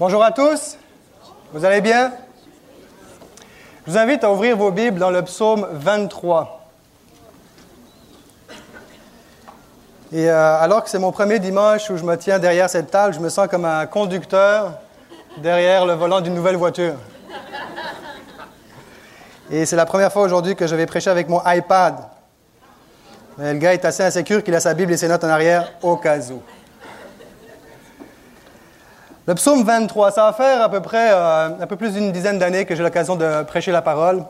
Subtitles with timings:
[0.00, 0.76] Bonjour à tous.
[1.52, 2.12] Vous allez bien?
[3.84, 6.70] Je vous invite à ouvrir vos Bibles dans le psaume 23.
[10.12, 13.12] Et euh, alors que c'est mon premier dimanche où je me tiens derrière cette table,
[13.12, 14.74] je me sens comme un conducteur
[15.38, 16.94] derrière le volant d'une nouvelle voiture.
[19.50, 21.96] Et c'est la première fois aujourd'hui que je vais prêcher avec mon iPad.
[23.36, 25.72] Mais le gars est assez insécure qu'il a sa Bible et ses notes en arrière
[25.82, 26.40] au cas où.
[29.28, 32.38] Le psaume 23, ça va faire à peu près euh, un peu plus d'une dizaine
[32.38, 34.24] d'années que j'ai l'occasion de prêcher la parole.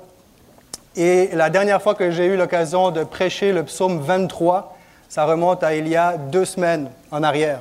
[0.97, 4.77] Et la dernière fois que j'ai eu l'occasion de prêcher le psaume 23,
[5.09, 7.61] ça remonte à il y a deux semaines en arrière,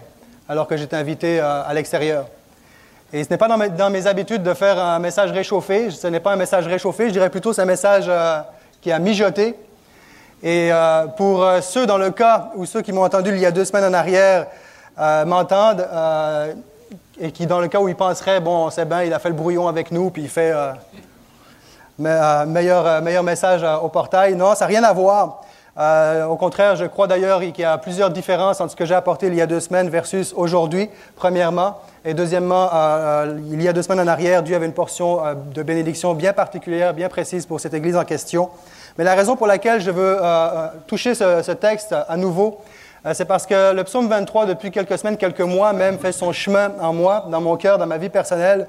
[0.49, 2.25] alors que j'étais invité euh, à l'extérieur.
[3.13, 5.91] Et ce n'est pas dans mes, habitudes de faire un message réchauffé.
[5.91, 8.39] Ce n'est pas un message réchauffé, je dirais plutôt c'est un message euh,
[8.81, 9.53] qui a mijoté.
[10.41, 10.71] Et
[11.17, 13.85] pour ceux dans le cas ou ceux qui m'ont entendu il y a deux semaines
[13.85, 14.45] en arrière
[15.25, 15.87] m'entendent,
[17.19, 19.35] et qui, dans le cas où il penserait, bon, c'est bien, il a fait le
[19.35, 20.71] brouillon avec nous, puis il fait euh,
[22.05, 24.35] euh, meilleur, euh, meilleur message au portail.
[24.35, 25.41] Non, ça n'a rien à voir.
[26.29, 29.27] au contraire, je crois d'ailleurs qu'il y a plusieurs différences entre ce que j'ai apporté
[29.27, 31.79] il y a deux semaines versus aujourd'hui, premièrement.
[32.05, 32.69] Et deuxièmement,
[33.51, 35.19] il y a deux semaines en arrière, Dieu avait une portion
[35.53, 38.49] de bénédiction bien particulière, bien précise pour cette Église en question.
[38.97, 40.17] Mais la raison pour laquelle je veux
[40.87, 42.59] toucher ce, texte à nouveau,
[43.13, 46.71] c'est parce que le psaume 23, depuis quelques semaines, quelques mois même, fait son chemin
[46.79, 48.67] en moi, dans mon cœur, dans ma vie personnelle.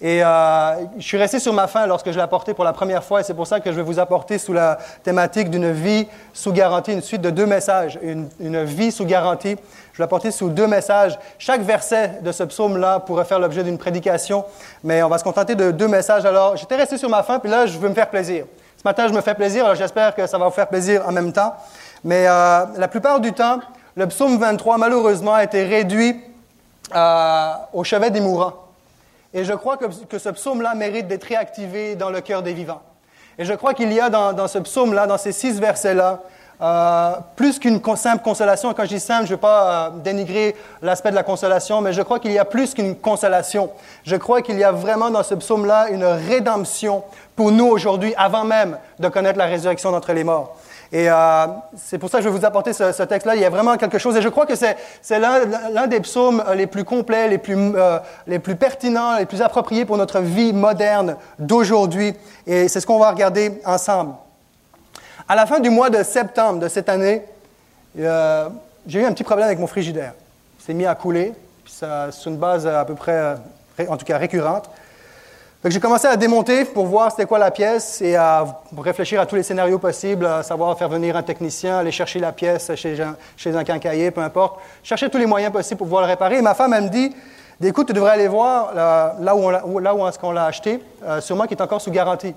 [0.00, 3.02] Et euh, je suis resté sur ma faim lorsque je l'ai apporté pour la première
[3.04, 6.06] fois, et c'est pour ça que je vais vous apporter sous la thématique d'une vie
[6.32, 8.28] sous garantie, une suite de deux messages, une,
[8.64, 9.56] vie sous garantie.
[9.92, 11.18] Je vais apporter sous deux messages.
[11.38, 14.44] Chaque verset de ce psaume-là pourrait faire l'objet d'une prédication,
[14.82, 16.26] mais on va se contenter de deux messages.
[16.26, 18.46] Alors, j'étais resté sur ma faim, puis là, je veux me faire plaisir.
[18.76, 21.12] Ce matin, je me fais plaisir, alors j'espère que ça va vous faire plaisir en
[21.12, 21.54] même temps.
[22.04, 23.60] Mais euh, la plupart du temps,
[23.96, 26.20] le psaume 23, malheureusement, a été réduit
[26.94, 28.52] euh, au chevet des mourants.
[29.32, 29.86] Et je crois que,
[30.18, 32.82] ce psaume-là mérite d'être réactivé dans le cœur des vivants.
[33.38, 36.20] Et je crois qu'il y a dans, ce psaume-là, dans ces six versets-là,
[36.60, 38.72] euh, plus qu'une simple consolation.
[38.74, 42.02] Quand je dis simple, je ne veux pas dénigrer l'aspect de la consolation, mais je
[42.02, 43.70] crois qu'il y a plus qu'une consolation.
[44.04, 47.02] Je crois qu'il y a vraiment dans ce psaume-là une rédemption
[47.34, 50.54] pour nous aujourd'hui, avant même de connaître la résurrection d'entre les morts.
[50.94, 51.46] Et euh,
[51.76, 53.34] c'est pour ça que je vais vous apporter ce, texte-là.
[53.34, 54.16] Il y a vraiment quelque chose.
[54.16, 54.76] Et je crois que c'est,
[55.18, 59.84] l'un, des psaumes les plus complets, les plus, euh, les plus pertinents, les plus appropriés
[59.84, 62.14] pour notre vie moderne d'aujourd'hui.
[62.46, 64.14] Et c'est ce qu'on va regarder ensemble.
[65.28, 67.24] À la fin du mois de septembre de cette année,
[67.98, 68.48] euh,
[68.86, 70.12] j'ai eu un petit problème avec mon frigidaire.
[70.60, 71.32] Il s'est mis à couler.
[71.64, 73.34] Puis c'est une base à peu près,
[73.88, 74.70] en tout cas récurrente
[75.70, 78.44] j'ai commencé à démonter pour voir c'était quoi la pièce et à
[78.76, 82.32] réfléchir à tous les scénarios possibles, à savoir faire venir un technicien, aller chercher la
[82.32, 84.60] pièce chez un, chez peu importe.
[84.82, 86.42] Chercher tous les moyens possibles pour pouvoir le réparer.
[86.42, 87.14] Ma femme, me dit,
[87.62, 91.56] écoute, tu devrais aller voir là, où on, est-ce qu'on l'a acheté, euh, sûrement qu'il
[91.56, 92.34] est encore sous garantie.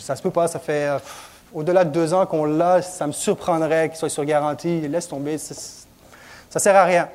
[0.00, 0.98] Ça se peut pas, ça fait euh,
[1.54, 4.80] au-delà de deux ans qu'on l'a, ça me surprendrait qu'il soit sur garantie.
[4.88, 5.54] Laisse tomber, ça,
[6.54, 7.08] ne sert à rien.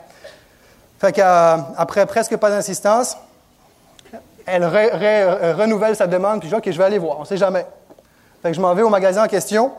[0.99, 3.17] Fait qu'après presque pas d'insistance,
[4.47, 7.65] elle renouvelle sa demande, puis je dis, je vais aller voir, on ne sait jamais.
[8.41, 9.73] Que je m'en vais au magasin en question,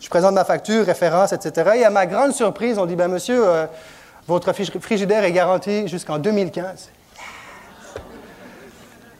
[0.00, 1.72] je présente ma facture, référence, etc.
[1.76, 3.66] Et à ma grande surprise, on dit, ben monsieur, euh,
[4.26, 6.88] votre frigidaire est garanti jusqu'en 2015.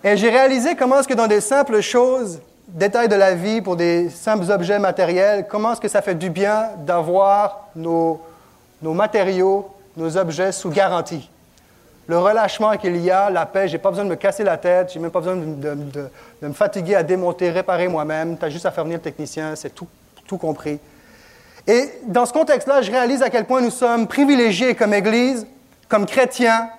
[0.04, 3.76] Et j'ai réalisé comment est-ce que dans des simples choses, détails de la vie, pour
[3.76, 8.22] des simples objets matériels, comment est-ce que ça fait du bien d'avoir nos
[8.81, 9.69] matériaux,
[9.99, 11.28] nos objets sous garantie
[12.09, 14.91] le relâchement qu'il y a, la paix, j'ai pas besoin de me casser la tête,
[14.93, 16.11] j'ai même pas besoin de,
[16.41, 18.39] me fatiguer à démonter, réparer moi-même.
[18.39, 19.87] Tu juste à faire venir le technicien, c'est tout,
[20.27, 20.81] tout compris.
[21.67, 25.47] Et dans ce contexte-là, je réalise à quel point nous sommes privilégiés comme Église,
[25.87, 26.71] comme chrétiens,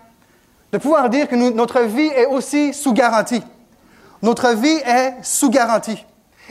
[0.72, 3.44] de pouvoir dire que notre vie est aussi sous garantie.
[4.24, 6.04] Notre vie est sous garantie.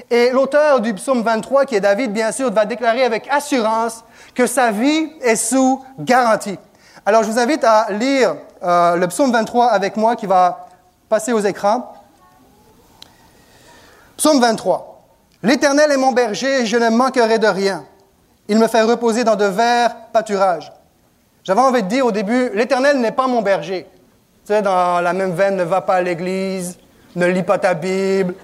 [0.09, 4.05] Et l'auteur du psaume 23, qui est David, bien sûr, va déclarer avec assurance
[4.37, 6.59] que sa vie est sous garantie.
[7.05, 10.67] Alors, je vous invite à lire euh, le psaume 23 avec moi qui va
[11.09, 11.93] passer aux écrans.
[14.17, 15.03] Psaume 23.
[15.43, 17.85] L'Éternel est mon berger je ne manquerai de rien.
[18.49, 20.73] Il me fait reposer dans de verts pâturages.
[21.45, 23.87] J'avais envie de dire au début, l'Éternel n'est pas mon berger.
[24.45, 26.79] Tu sais, dans la même veine, ne va pas à l'église,
[27.15, 28.35] ne lis pas ta Bible,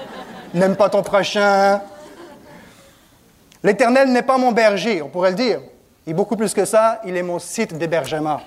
[0.54, 1.80] n'aime pas ton prochain.
[3.62, 5.60] L'Éternel n'est pas mon berger, on pourrait le dire.
[6.06, 8.40] Et beaucoup plus que ça, il est mon site d'hébergement.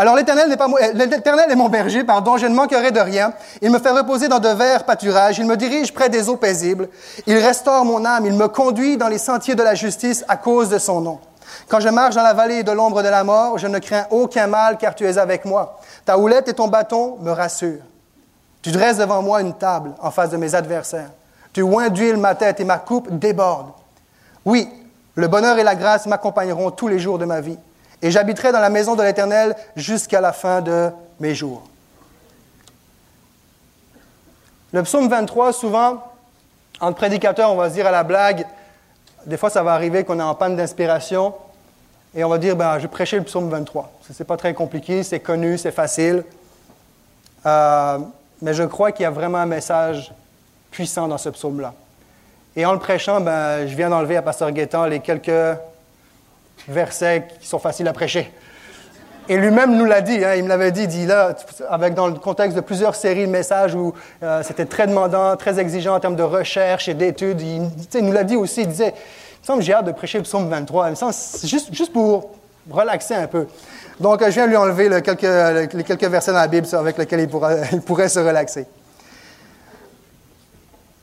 [0.00, 3.32] Alors l'Éternel pas euh, est mon berger, pardon, je ne manquerai de rien.
[3.60, 6.88] Il me fait reposer dans de verts pâturages, il me dirige près des eaux paisibles.
[7.26, 10.68] Il restaure mon âme, il me conduit dans les sentiers de la justice à cause
[10.68, 11.18] de son nom.
[11.66, 14.46] Quand je marche dans la vallée de l'ombre de la mort, je ne crains aucun
[14.46, 15.80] mal car tu es avec moi.
[16.04, 17.82] Ta houlette et ton bâton me rassurent.
[18.62, 21.10] Tu dresses devant moi une table en face de mes adversaires.
[21.52, 23.70] Tu oins d'huile ma tête et ma coupe déborde.
[24.44, 24.68] Oui,
[25.16, 27.58] le bonheur et la grâce m'accompagneront tous les jours de ma vie,
[28.02, 30.90] et j'habiterai dans la maison de l'Éternel jusqu'à la fin de
[31.20, 31.62] mes jours.
[34.72, 36.02] Le psaume 23, souvent,
[36.80, 38.46] entre prédicateurs, on va se dire à la blague,
[39.26, 41.34] des fois ça va arriver qu'on est en panne d'inspiration,
[42.14, 43.90] et on va dire, ben, je vais prêcher le psaume 23.
[44.02, 46.24] Ce n'est pas très compliqué, c'est connu, c'est facile.
[47.44, 47.98] Euh,
[48.40, 50.12] mais je crois qu'il y a vraiment un message
[50.70, 51.74] puissant dans ce psaume-là.
[52.56, 55.58] Et en le prêchant, ben, je viens d'enlever à Pasteur Guétan les quelques
[56.68, 58.32] versets qui sont faciles à prêcher.
[59.30, 61.36] Et lui-même nous l'a dit, hein, il me l'avait dit, dit là,
[61.68, 63.92] avec dans le contexte de plusieurs séries de messages où
[64.22, 67.42] euh, c'était très demandant, très exigeant en termes de recherche et d'études.
[67.42, 70.24] Il, nous l'a dit aussi, il disait, il me semble j'ai hâte de prêcher le
[70.24, 71.12] psaume 23, il me semble,
[71.44, 72.30] juste, juste pour
[72.70, 73.46] relaxer un peu.
[74.00, 77.80] Donc, je viens lui enlever quelques, les quelques versets dans la Bible avec lesquels il
[77.82, 78.66] pourrait se relaxer.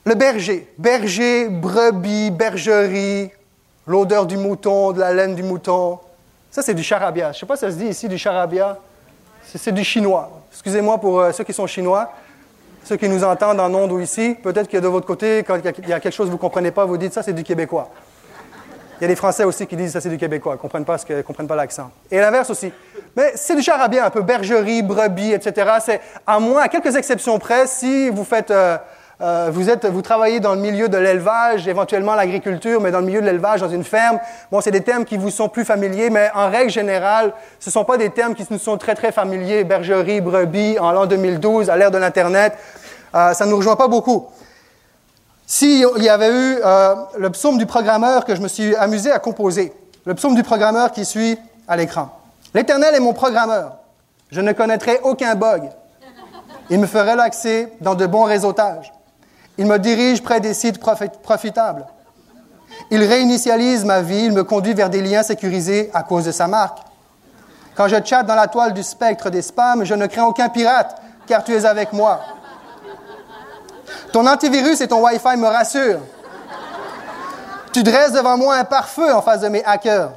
[0.04, 3.32] Le berger, berger, brebis, bergerie,
[3.86, 6.00] l'odeur du mouton, de la laine du mouton,
[6.56, 7.34] ça, c'est du charabia.
[7.34, 8.78] Je ne sais pas si ça se dit ici du charabia.
[9.44, 10.32] C'est du chinois.
[10.54, 12.14] Excusez-moi pour euh, ceux qui sont chinois,
[12.86, 14.38] ceux qui nous entendent en ondes ou ici.
[14.42, 16.72] Peut-être que de votre côté, quand il y a quelque chose que vous ne comprenez
[16.72, 17.90] pas, vous dites ça, c'est du québécois.
[18.98, 20.86] Il y a des Français aussi qui disent ça, c'est du québécois, ils ne comprennent
[20.86, 21.92] pas, pas l'accent.
[22.10, 22.72] Et l'inverse aussi.
[23.18, 25.72] Mais c'est du charabia, un peu bergerie, brebis, etc.
[25.82, 28.52] C'est, à moins, à quelques exceptions près, si vous faites.
[28.52, 28.78] Euh,
[29.22, 33.06] euh, vous, êtes, vous travaillez dans le milieu de l'élevage, éventuellement l'agriculture, mais dans le
[33.06, 34.20] milieu de l'élevage, dans une ferme.
[34.52, 37.72] Bon, c'est des termes qui vous sont plus familiers, mais en règle générale, ce ne
[37.72, 39.64] sont pas des termes qui nous sont très, très familiers.
[39.64, 42.58] Bergerie, brebis, en l'an 2012, à l'ère de l'Internet,
[43.16, 44.28] euh, ça ne nous rejoint pas beaucoup.
[45.48, 49.20] S'il y avait eu euh, le psaume du programmeur que je me suis amusé à
[49.20, 49.72] composer,
[50.06, 52.20] le psaume du programmeur qui suit à l'écran.
[52.54, 53.78] L'Éternel est mon programmeur.
[54.32, 55.70] Je ne connaîtrai aucun bug.
[56.70, 58.92] Il me fait relaxer dans de bons réseautages.
[59.58, 61.86] Il me dirige près des sites profitables.
[62.92, 66.48] Il réinitialise ma vie, il me conduit vers des liens sécurisés à cause de sa
[66.48, 66.80] marque.
[67.76, 71.02] Quand je chatte dans la toile du spectre des spams, je ne crains aucun pirate,
[71.28, 72.22] car tu es avec moi.
[74.12, 76.00] Ton antivirus et ton Wi-Fi me rassurent.
[77.74, 80.12] Tu dresses devant moi un pare-feu en face de mes hackers.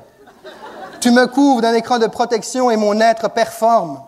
[1.01, 4.01] Tu me couvres d'un écran de protection et mon être performe.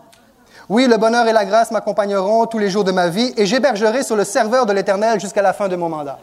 [0.69, 4.03] Oui, le bonheur et la grâce m'accompagneront tous les jours de ma vie et j'hébergerai
[4.03, 6.19] sur le serveur de l'Éternel jusqu'à la fin de mon mandat.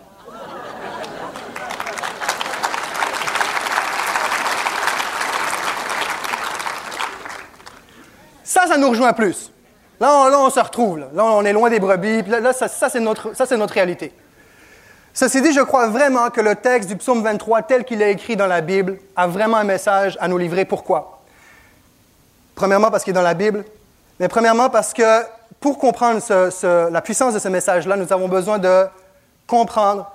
[8.45, 9.53] Ça, ça nous rejoint plus.
[10.01, 10.99] Là, on, là, on se retrouve.
[10.99, 11.09] Là.
[11.17, 12.23] on est loin des brebis.
[12.23, 14.13] là, ça, c'est notre, ça, c'est notre réalité.
[15.13, 18.37] Ceci dit, je crois vraiment que le texte du psaume 23, tel qu'il est écrit
[18.37, 20.65] dans la Bible, a vraiment un message à nous livrer.
[20.65, 21.21] Pourquoi?
[22.55, 23.65] Premièrement, parce qu'il est dans la Bible.
[24.21, 25.23] Mais premièrement, parce que
[25.61, 26.21] pour comprendre
[26.91, 28.87] la puissance de ce message-là, nous avons besoin de
[29.47, 30.11] comprendre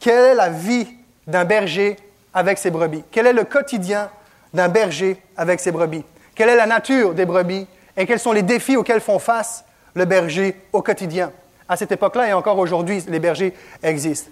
[0.00, 0.86] quelle est la vie
[1.26, 1.96] d'un berger
[2.34, 4.10] avec ses brebis, quel est le quotidien
[4.52, 6.04] d'un berger avec ses brebis,
[6.34, 7.66] quelle est la nature des brebis?
[7.98, 9.64] Et quels sont les défis auxquels font face
[9.94, 11.32] le berger au quotidien?
[11.66, 14.30] À cette époque-là et encore aujourd'hui, les bergers existent.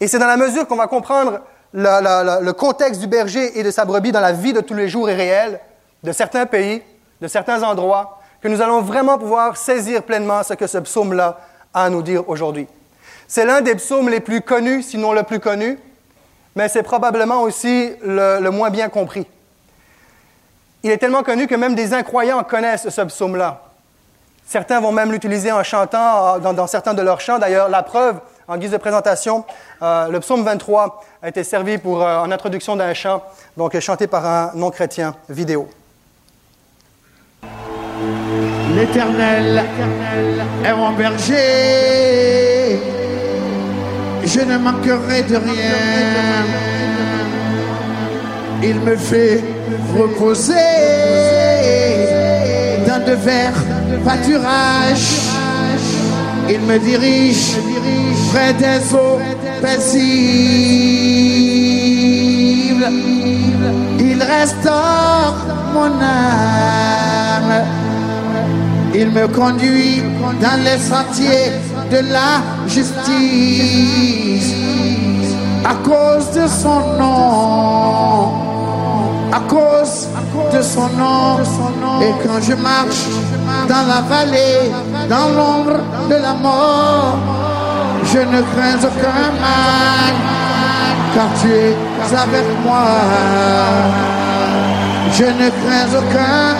[0.00, 1.40] Et c'est dans la mesure qu'on va comprendre
[1.74, 5.10] le contexte du berger et de sa brebis dans la vie de tous les jours
[5.10, 5.60] et réel
[6.02, 6.82] de certains pays,
[7.20, 11.40] de certains endroits, que nous allons vraiment pouvoir saisir pleinement ce que ce psaume-là
[11.72, 12.68] a à nous dire aujourd'hui.
[13.26, 15.78] C'est l'un des psaumes les plus connus, sinon le plus connu,
[16.54, 19.26] mais c'est probablement aussi le, moins bien compris.
[20.82, 23.62] Il est tellement connu que même des incroyants connaissent ce psaume-là.
[24.46, 27.38] Certains vont même l'utiliser en chantant dans, certains de leurs chants.
[27.38, 28.16] D'ailleurs, la preuve,
[28.46, 29.46] en guise de présentation,
[29.80, 33.22] euh, le psaume 23 a été servi pour, euh, en introduction d'un chant,
[33.56, 35.66] donc chanté par un non-chrétien vidéo.
[38.76, 39.62] L'Éternel
[40.64, 42.80] est mon berger,
[44.24, 46.44] je ne manquerai de rien.
[48.62, 49.44] Il me fait
[49.96, 50.54] reposer
[52.86, 53.62] dans de verts
[54.04, 55.20] pâturages.
[56.48, 57.56] Il me dirige
[58.32, 59.20] près des eaux
[59.62, 60.04] paisibles.
[64.00, 65.36] Il restaure
[65.72, 67.83] mon âme.
[68.96, 70.02] Il me conduit
[70.40, 71.50] dans les sentiers
[71.90, 74.54] de la justice
[75.64, 78.32] à cause de son nom.
[79.32, 80.08] À cause
[80.52, 81.38] de son nom.
[82.02, 83.08] Et quand je marche
[83.68, 84.70] dans la vallée,
[85.08, 87.18] dans l'ombre de la mort,
[88.04, 90.14] je ne crains aucun mal,
[91.14, 91.76] car tu es
[92.16, 92.84] avec moi.
[95.12, 96.54] Je ne crains aucun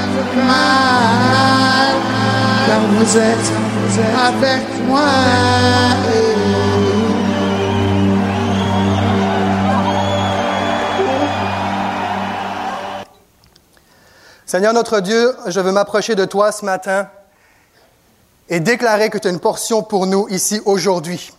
[0.47, 1.74] mal,
[2.67, 3.53] car vous êtes
[4.17, 5.01] avec moi.
[14.47, 17.09] Seigneur notre Dieu, je veux m'approcher de toi ce matin
[18.49, 21.33] et déclarer que tu as une portion pour nous ici aujourd'hui.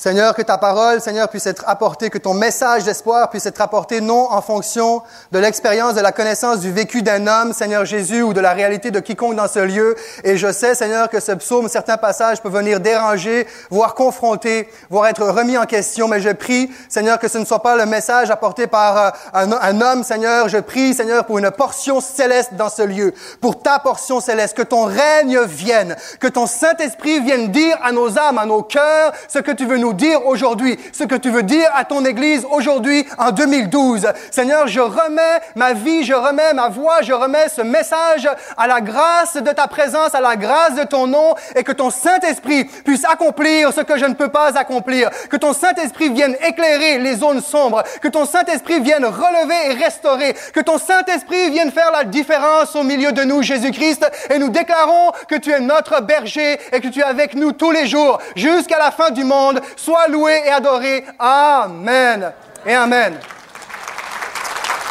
[0.00, 4.00] Seigneur, que ta parole, Seigneur, puisse être apportée, que ton message d'espoir puisse être apporté
[4.00, 5.02] non en fonction
[5.32, 8.92] de l'expérience, de la connaissance du vécu d'un homme, Seigneur Jésus, ou de la réalité
[8.92, 9.96] de quiconque dans ce lieu.
[10.22, 15.08] Et je sais, Seigneur, que ce psaume, certains passages peuvent venir déranger, voire confronter, voire
[15.08, 16.06] être remis en question.
[16.06, 19.80] Mais je prie, Seigneur, que ce ne soit pas le message apporté par euh, un,
[19.80, 20.48] homme, Seigneur.
[20.48, 24.62] Je prie, Seigneur, pour une portion céleste dans ce lieu, pour ta portion céleste, que
[24.62, 29.40] ton règne vienne, que ton Saint-Esprit vienne dire à nos âmes, à nos cœurs, ce
[29.40, 33.06] que tu veux nous dire aujourd'hui, ce que tu veux dire à ton Église aujourd'hui
[33.18, 34.06] en 2012.
[34.30, 38.80] Seigneur, je remets ma vie, je remets ma voix, je remets ce message à la
[38.80, 43.04] grâce de ta présence, à la grâce de ton nom et que ton Saint-Esprit puisse
[43.04, 45.10] accomplir ce que je ne peux pas accomplir.
[45.30, 47.82] Que ton Saint-Esprit vienne éclairer les zones sombres.
[48.00, 50.34] Que ton Saint-Esprit vienne relever et restaurer.
[50.52, 54.06] Que ton Saint-Esprit vienne faire la différence au milieu de nous, Jésus-Christ.
[54.30, 57.70] Et nous déclarons que tu es notre berger et que tu es avec nous tous
[57.70, 61.04] les jours jusqu'à la fin du monde Sois loué et adoré.
[61.20, 62.32] Amen.
[62.66, 63.16] Et Amen.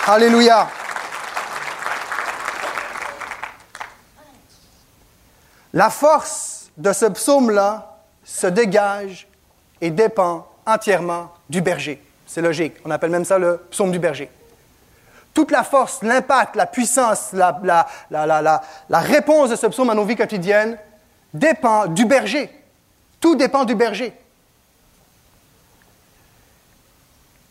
[0.08, 0.70] Alléluia.
[5.74, 9.28] La force de ce psaume-là se dégage
[9.82, 12.02] et dépend entièrement du berger.
[12.26, 12.76] C'est logique.
[12.86, 14.32] On appelle même ça le psaume du berger.
[15.34, 17.60] Toute la force, l'impact, la puissance, la,
[18.10, 20.78] la, réponse de ce psaume à nos vies quotidiennes
[21.34, 22.50] dépend du berger.
[23.20, 24.14] Tout dépend du berger.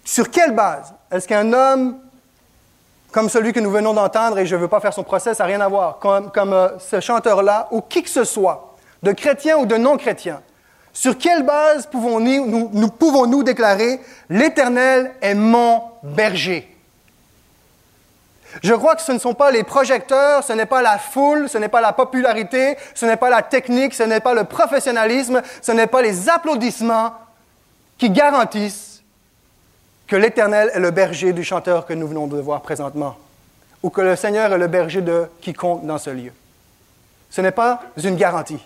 [0.06, 0.94] Sur quelle base?
[1.10, 1.98] Est-ce qu'un homme
[3.16, 5.44] comme celui que nous venons d'entendre, et je ne veux pas faire son procès, ça
[5.44, 9.56] n'a rien à voir, comme, euh, ce chanteur-là, ou qui que ce soit, de chrétien
[9.56, 10.42] ou de non-chrétien,
[10.92, 16.70] sur quelle base pouvons-nous nous, nous déclarer l'Éternel est mon berger?
[18.62, 21.56] Je crois que ce ne sont pas les projecteurs, ce n'est pas la foule, ce
[21.56, 25.72] n'est pas la popularité, ce n'est pas la technique, ce n'est pas le professionnalisme, ce
[25.72, 27.14] n'est pas les applaudissements
[27.96, 28.95] qui garantissent
[30.06, 33.16] que l'Éternel est le berger du chanteur que nous venons de voir présentement,
[33.82, 36.32] ou que le Seigneur est le berger de quiconque dans ce lieu.
[37.30, 38.64] Ce n'est pas une garantie.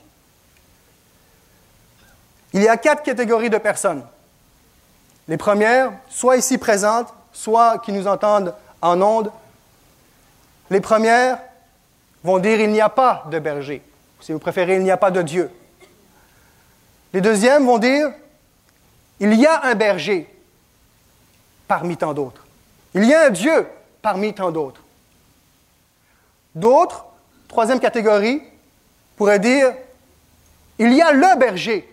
[2.52, 4.04] Il y a quatre catégories de personnes.
[5.28, 9.30] Les premières, soit ici présentes, soit qui nous entendent en ondes.
[10.70, 11.38] Les premières
[12.25, 13.82] vont dire il n'y a pas de berger.
[14.20, 15.50] Si vous préférez, il n'y a pas de Dieu.
[17.12, 18.11] Les deuxièmes vont dire
[19.20, 20.28] il y a un berger,
[21.70, 22.44] parmi tant d'autres.
[22.94, 23.64] Il y a un Dieu
[24.02, 24.80] parmi tant d'autres.
[26.52, 27.04] D'autres,
[27.46, 28.42] troisième catégorie,
[29.16, 29.72] pourraient dire,
[30.80, 31.88] il y a le berger.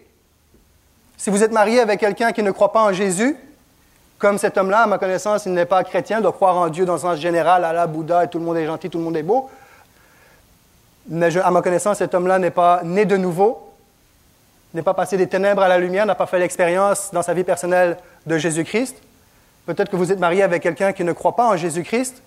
[1.16, 3.38] Si vous êtes marié avec quelqu'un qui ne croit pas en Jésus,
[4.18, 6.94] comme cet homme-là, à ma connaissance, il n'est pas chrétien, doit croire en Dieu dans
[6.94, 9.22] le sens général, Allah, Bouddha, et tout le monde est gentil, tout le monde est
[9.22, 9.48] beau.
[11.08, 13.76] Mais à ma connaissance, cet homme-là n'est pas né de nouveau,
[14.74, 17.44] n'est pas passé des ténèbres à la lumière, n'a pas fait l'expérience dans sa vie
[17.44, 19.04] personnelle de Jésus-Christ.
[19.68, 22.24] Peut-être que vous êtes marié avec quelqu'un qui ne croit pas en Jésus-Christ.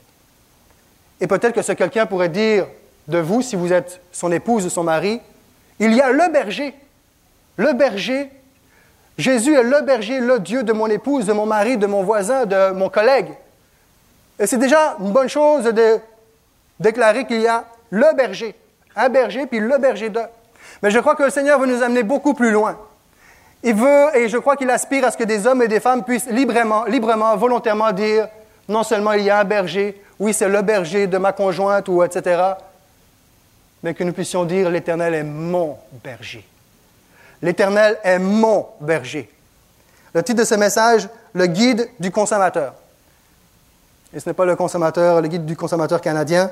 [1.22, 2.66] Et peut-être que ce quelqu'un pourrait dire
[3.08, 5.22] de vous, si vous êtes son épouse ou son mari,
[5.78, 6.74] il y a le berger.
[7.56, 8.30] Le berger.
[9.16, 12.44] Jésus est le berger, le Dieu de mon épouse, de mon mari, de mon voisin,
[12.44, 13.30] de mon collègue.
[14.38, 15.98] Et c'est déjà une bonne chose de
[16.78, 18.54] déclarer qu'il y a le berger.
[18.94, 20.20] Un berger, puis le berger de.
[20.82, 22.78] Mais je crois que le Seigneur veut nous amener beaucoup plus loin.
[23.62, 26.02] Il veut, et je crois qu'il aspire à ce que des hommes et des femmes
[26.02, 28.28] puissent librement, librement, volontairement dire,
[28.68, 32.02] non seulement il y a un berger, oui, c'est le berger de ma conjointe, ou
[32.02, 32.42] etc.,
[33.82, 36.46] mais que nous puissions dire, l'Éternel est mon berger.
[37.42, 39.30] L'Éternel est mon berger.
[40.14, 42.74] Le titre de ce message, le guide du consommateur.
[44.12, 46.50] Et ce n'est pas le consommateur, le guide du consommateur canadien,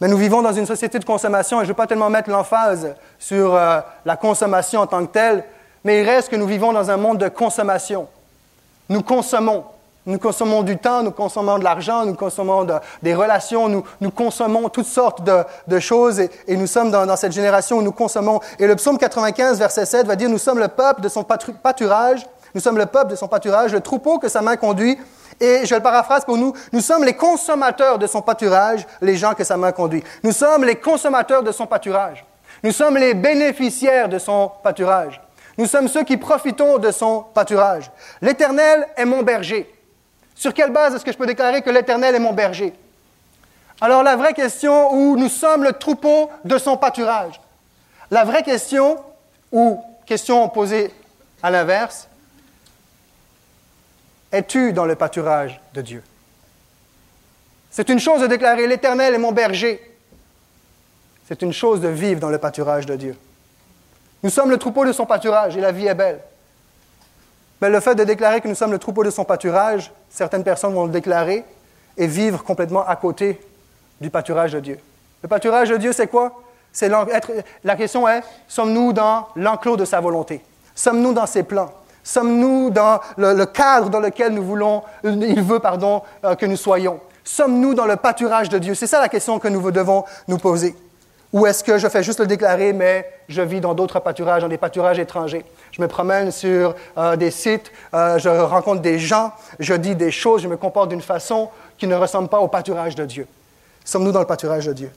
[0.00, 2.30] mais nous vivons dans une société de consommation et je ne veux pas tellement mettre
[2.30, 5.44] l'emphase sur euh, la consommation en tant que telle,
[5.84, 8.08] mais il reste que nous vivons dans un monde de consommation.
[8.88, 9.64] Nous consommons.
[10.08, 12.66] Nous consommons du temps, nous consommons de l'argent, nous consommons
[13.02, 17.82] des relations, nous, consommons toutes sortes de, choses et, nous sommes dans, cette génération où
[17.82, 18.40] nous consommons.
[18.58, 22.26] Et le psaume 95, verset 7 va dire, nous sommes le peuple de son pâturage,
[22.54, 24.98] nous sommes le peuple de son pâturage, le troupeau que sa main conduit.
[25.40, 29.34] Et je le paraphrase pour nous, nous sommes les consommateurs de son pâturage, les gens
[29.34, 30.02] que sa main conduit.
[30.22, 32.24] Nous sommes les consommateurs de son pâturage.
[32.64, 35.20] Nous sommes les bénéficiaires de son pâturage.
[35.58, 37.90] Nous sommes ceux qui profitons de son pâturage.
[38.22, 39.68] L'Éternel est mon berger.
[40.36, 42.72] Sur quelle base est-ce que je peux déclarer que l'Éternel est mon berger?
[43.80, 47.40] Alors la vraie question où nous sommes le troupeau de son pâturage.
[48.12, 48.98] La vraie question,
[49.50, 50.94] ou question posée
[51.42, 52.08] à l'inverse,
[54.30, 56.02] es-tu dans le pâturage de Dieu?
[57.70, 59.80] C'est une chose de déclarer l'Éternel est mon berger.
[61.26, 63.16] C'est une chose de vivre dans le pâturage de Dieu.
[64.22, 66.20] Nous sommes le troupeau de son pâturage et la vie est belle.
[67.60, 70.74] Mais le fait de déclarer que nous sommes le troupeau de son pâturage, certaines personnes
[70.74, 71.44] vont le déclarer
[71.96, 73.40] et vivre complètement à côté
[74.00, 74.78] du pâturage de Dieu.
[75.22, 76.40] Le pâturage de Dieu, c'est quoi?
[77.64, 80.40] La question est, sommes-nous dans l'enclos de sa volonté?
[80.74, 81.72] Sommes-nous dans ses plans?
[82.04, 87.00] Sommes-nous dans le, cadre dans lequel nous voulons, il veut, pardon, euh, que nous soyons?
[87.24, 88.74] Sommes-nous dans le pâturage de Dieu?
[88.74, 90.74] C'est ça la question que nous devons nous poser.
[91.32, 94.48] Ou est-ce que je fais juste le déclarer, mais je vis dans d'autres pâturages, dans
[94.48, 95.44] des pâturages étrangers?
[95.72, 100.10] Je me promène sur euh, des sites, euh, je rencontre des gens, je dis des
[100.10, 103.26] choses, je me comporte d'une façon qui ne ressemble pas au pâturage de Dieu.
[103.84, 104.90] Sommes-nous dans le pâturage de Dieu?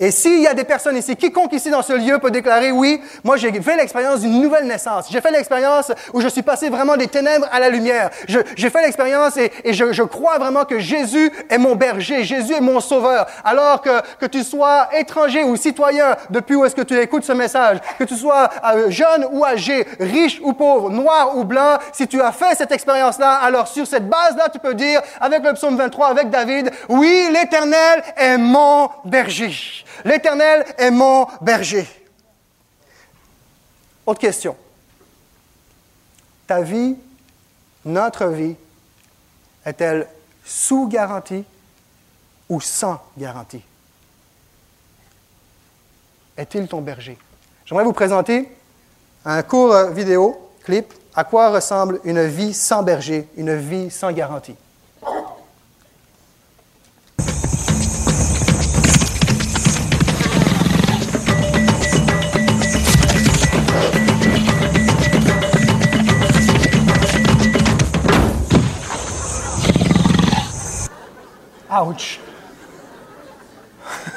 [0.00, 3.00] Et s'il y a des personnes ici, quiconque ici dans ce lieu peut déclarer, oui,
[3.24, 5.06] moi j'ai fait l'expérience d'une nouvelle naissance.
[5.10, 8.10] J'ai fait l'expérience où je suis passé vraiment des ténèbres à la lumière.
[8.28, 12.78] J'ai fait l'expérience et, je, crois vraiment que Jésus est mon berger, Jésus est mon
[12.78, 13.26] sauveur.
[13.44, 13.90] Alors que,
[14.20, 18.04] que tu sois étranger ou citoyen, depuis où est-ce que tu écoutes ce message, que
[18.04, 22.30] tu sois euh, jeune ou âgé, riche ou pauvre, noir ou blanc, si tu as
[22.30, 26.30] fait cette expérience-là, alors sur cette base-là, tu peux dire, avec le psaume 23, avec
[26.30, 29.84] David, oui, l'Éternel est mon berger.
[30.04, 31.86] L'Éternel est mon berger.
[34.06, 34.56] Autre question.
[36.46, 36.96] Ta vie,
[37.84, 38.56] notre vie,
[39.64, 40.08] est-elle
[40.44, 41.44] sous garantie
[42.48, 43.62] ou sans garantie?
[46.36, 47.18] Est-il ton berger?
[47.66, 48.48] J'aimerais vous présenter
[49.24, 54.56] un court vidéo, clip, à quoi ressemble une vie sans berger, une vie sans garantie?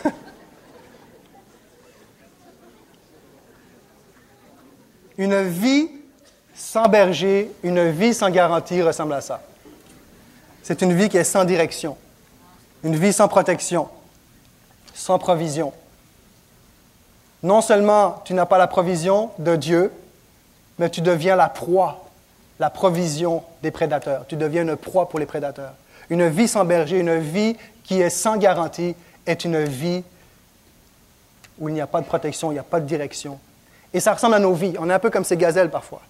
[5.17, 5.89] Une vie
[6.55, 9.41] sans berger, une vie sans garantie ressemble à ça.
[10.63, 11.97] C'est une vie qui est sans direction,
[12.83, 13.89] une vie sans protection,
[14.93, 15.73] sans provision.
[17.43, 19.91] Non seulement tu n'as pas la provision de Dieu,
[20.79, 22.05] mais tu deviens la proie,
[22.59, 24.25] la provision des prédateurs.
[24.27, 25.73] Tu deviens une proie pour les prédateurs.
[26.11, 30.03] Une vie sans berger, une vie qui est sans garantie, est une vie
[31.57, 33.39] où il n'y a pas de protection, il n'y a pas de direction.
[33.93, 34.73] Et ça ressemble à nos vies.
[34.77, 36.01] On est un peu comme ces gazelles parfois.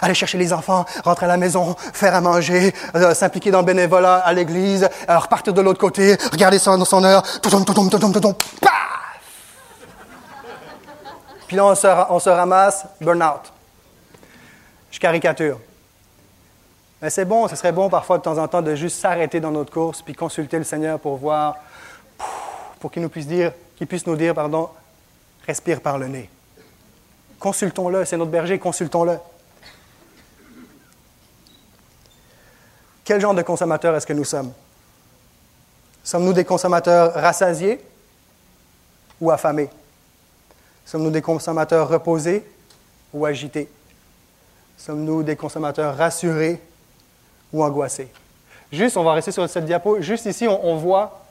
[0.00, 3.64] Aller chercher les enfants, rentrer à la maison, faire à manger, euh, s'impliquer dans le
[3.64, 8.70] bénévolat à l'église, euh, repartir de l'autre côté, regarder ça dans son heure, paf!
[11.48, 13.52] Puis là, on se, on se ramasse, burn-out.
[14.92, 15.58] Je caricature.
[17.02, 19.50] Mais c'est bon, ce serait bon parfois de temps en temps de juste s'arrêter dans
[19.50, 21.56] notre course puis consulter le Seigneur pour voir,
[22.78, 24.68] pour qu'il nous puisse dire, qu'il puisse nous dire, pardon,
[25.46, 26.28] respire par le nez.
[27.38, 29.18] Consultons-le, c'est notre berger, consultons-le.
[33.02, 34.52] Quel genre de consommateurs est-ce que nous sommes?
[36.04, 37.80] Sommes-nous des consommateurs rassasiés
[39.20, 39.70] ou affamés?
[40.84, 42.44] Sommes-nous des consommateurs reposés
[43.12, 43.70] ou agités?
[44.76, 46.60] Sommes-nous des consommateurs rassurés
[47.52, 48.08] ou angoissé.
[48.72, 50.00] Juste, on va rester sur cette diapo.
[50.00, 51.26] Juste ici, on, on voit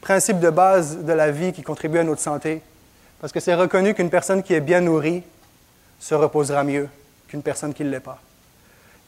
[0.00, 2.62] principe de base de la vie qui contribue à notre santé.
[3.20, 5.22] Parce que c'est reconnu qu'une personne qui est bien nourrie
[5.98, 6.88] se reposera mieux
[7.28, 8.18] qu'une personne qui ne l'est pas.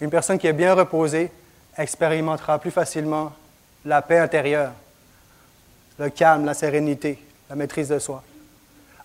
[0.01, 1.31] Une personne qui est bien reposée
[1.77, 3.33] expérimentera plus facilement
[3.85, 4.73] la paix intérieure,
[5.99, 8.23] le calme, la sérénité, la maîtrise de soi.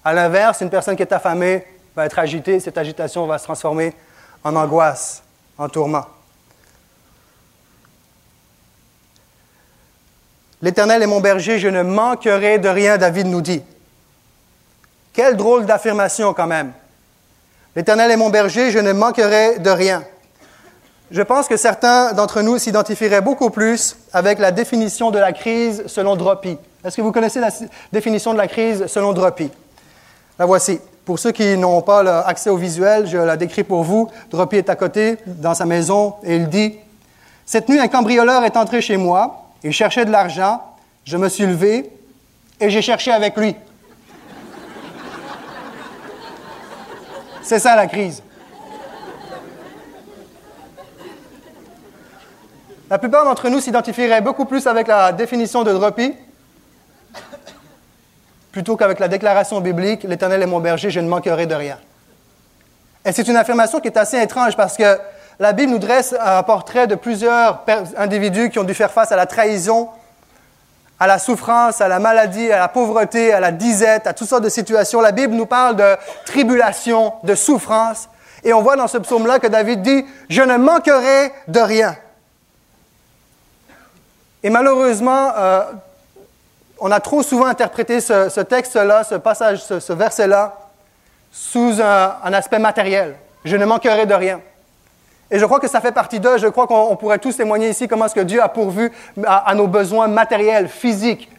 [0.03, 3.93] À l'inverse, une personne qui est affamée va être agitée, cette agitation va se transformer
[4.43, 5.23] en angoisse,
[5.57, 6.05] en tourment.
[10.61, 13.61] L'Éternel est mon berger, je ne manquerai de rien, David nous dit.
[15.13, 16.71] Quelle drôle d'affirmation quand même.
[17.75, 20.03] L'Éternel est mon berger, je ne manquerai de rien.
[21.09, 25.83] Je pense que certains d'entre nous s'identifieraient beaucoup plus avec la définition de la crise
[25.87, 26.57] selon Dropi.
[26.83, 27.49] Est-ce que vous connaissez la
[27.93, 29.49] définition de la crise selon Dropi?
[30.37, 30.79] La voici.
[31.05, 34.09] Pour ceux qui n'ont pas accès au visuel, je la décris pour vous.
[34.29, 36.75] Dropi est à côté, dans sa maison, et il dit
[37.45, 39.46] Cette nuit, un cambrioleur est entré chez moi.
[39.63, 40.61] Il cherchait de l'argent.
[41.05, 41.89] Je me suis levé
[42.59, 43.55] et j'ai cherché avec lui.
[47.41, 48.21] C'est ça la crise.
[52.89, 56.13] La plupart d'entre nous s'identifieraient beaucoup plus avec la définition de Dropi
[58.57, 61.77] plutôt qu'avec la déclaration biblique, L'Éternel est mon berger, je ne manquerai de rien.
[63.05, 64.97] Et c'est une affirmation qui est assez étrange parce que
[65.39, 67.63] la Bible nous dresse un portrait de plusieurs
[67.97, 69.89] individus qui ont dû faire face à la trahison,
[70.99, 74.43] à la souffrance, à la maladie, à la pauvreté, à la disette, à toutes sortes
[74.43, 74.99] de situations.
[74.99, 75.95] La Bible nous parle de
[76.25, 78.09] tribulation, de souffrance.
[78.43, 81.95] Et on voit dans ce psaume-là que David dit, je ne manquerai de rien.
[84.41, 85.63] Et malheureusement, euh,
[86.79, 90.55] on a trop souvent interprété ce, texte-là, ce passage, ce, verset-là,
[91.31, 93.15] sous un, aspect matériel.
[93.45, 94.41] Je ne manquerai de rien.
[95.29, 96.37] Et je crois que ça fait partie d'eux.
[96.37, 98.91] Je crois qu'on pourrait tous témoigner ici comment est-ce que Dieu a pourvu
[99.25, 101.29] à, nos besoins matériels, physiques.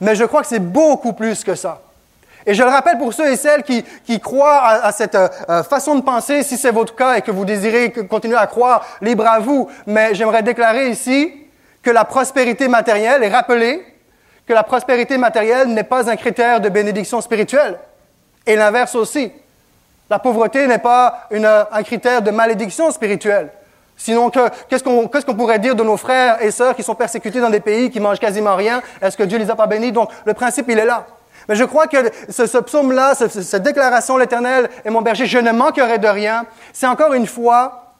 [0.00, 1.80] Mais je crois que c'est beaucoup plus que ça.
[2.46, 6.02] Et je le rappelle pour ceux et celles qui, croient à, cette euh, façon de
[6.02, 9.68] penser, si c'est votre cas et que vous désirez continuer à croire, libre à vous.
[9.86, 11.32] Mais j'aimerais déclarer ici
[11.82, 13.84] que la prospérité matérielle est rappelée
[14.48, 17.78] que la prospérité matérielle n'est pas un critère de bénédiction spirituelle.
[18.46, 19.30] Et l'inverse aussi.
[20.10, 23.50] La pauvreté n'est pas un critère de malédiction spirituelle.
[23.96, 24.84] Sinon, qu'est-ce
[25.24, 27.98] qu'on pourrait dire de nos frères et sœurs qui sont persécutés dans des pays qui
[27.98, 28.80] mangent quasiment rien?
[29.02, 29.90] Est-ce que Dieu les a pas bénis?
[29.90, 31.06] Donc, le principe, il est là.
[31.48, 31.96] Mais je crois que
[32.28, 37.14] ce, psaume-là, cette déclaration, l'Éternel est mon berger, je ne manquerai de rien, c'est encore
[37.14, 37.94] une fois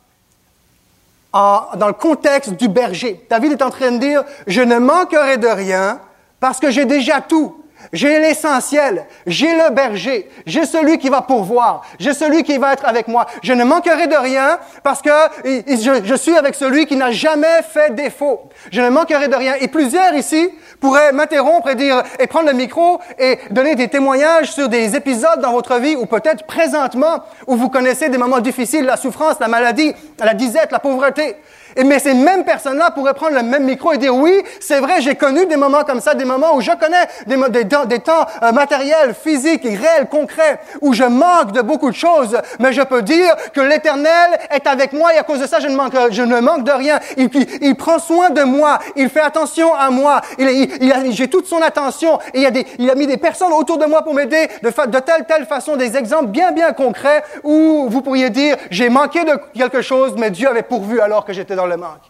[1.32, 3.26] dans le contexte du berger.
[3.28, 6.00] David est en train de dire, je ne manquerai de rien
[6.40, 7.57] parce que j'ai déjà tout.
[7.92, 12.84] J'ai l'essentiel, j'ai le berger, j'ai celui qui va pourvoir, j'ai celui qui va être
[12.84, 13.26] avec moi.
[13.42, 15.10] Je ne manquerai de rien parce que
[15.44, 18.42] je, suis avec celui qui n'a jamais fait défaut.
[18.70, 19.54] Je ne manquerai de rien.
[19.60, 24.52] Et plusieurs ici pourraient m'interrompre et dire, et prendre le micro et donner des témoignages
[24.52, 28.84] sur des épisodes dans votre vie ou peut-être présentement où vous connaissez des moments difficiles,
[28.84, 31.36] la souffrance, la maladie, la disette, la pauvreté.
[31.76, 35.00] Et, mais ces mêmes personnes-là pourraient prendre le même micro et dire, oui, c'est vrai,
[35.00, 38.52] j'ai connu des moments comme ça, des moments où je connais des, des, temps euh,
[38.52, 43.34] matériels, physiques, réels, concrets, où je manque de beaucoup de choses, mais je peux dire
[43.52, 46.40] que l'Éternel est avec moi et à cause de ça, je ne manque, je ne
[46.40, 46.98] manque de rien.
[47.16, 51.46] Il, il, prend soin de moi, il fait attention à moi, il, il, j'ai toute
[51.46, 52.18] son attention.
[52.34, 54.98] Et il, a il a mis des personnes autour de moi pour m'aider de, de
[54.98, 59.32] telle, telle façon, des exemples bien, bien concrets où vous pourriez dire, j'ai manqué de
[59.54, 62.08] quelque chose, mais Dieu avait pourvu alors que j'étais dans le manque.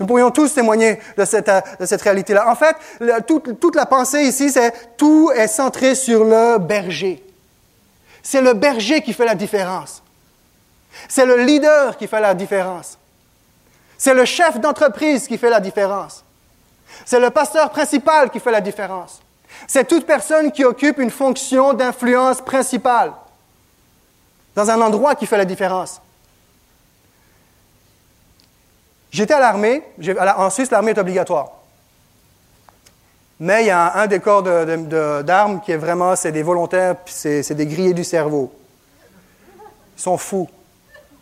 [0.00, 2.48] Nous pourrions tous témoigner de cette, de cette réalité-là.
[2.48, 2.74] En fait,
[3.26, 7.22] toute, toute la pensée ici, c'est tout est centré sur le berger.
[8.22, 10.02] C'est le berger qui fait la différence.
[11.08, 12.98] C'est le leader qui fait la différence.
[13.98, 16.24] C'est le chef d'entreprise qui fait la différence.
[17.04, 19.20] C'est le pasteur principal qui fait la différence.
[19.66, 23.12] C'est toute personne qui occupe une fonction d'influence principale
[24.56, 26.00] dans un endroit qui fait la différence.
[29.12, 29.82] J'étais à l'armée.
[30.36, 31.50] En Suisse, l'armée est obligatoire.
[33.38, 37.12] Mais il y a un, des corps d'armes qui est vraiment, c'est des volontaires, puis
[37.14, 38.52] c'est des grillés du cerveau.
[39.96, 40.48] Ils sont fous.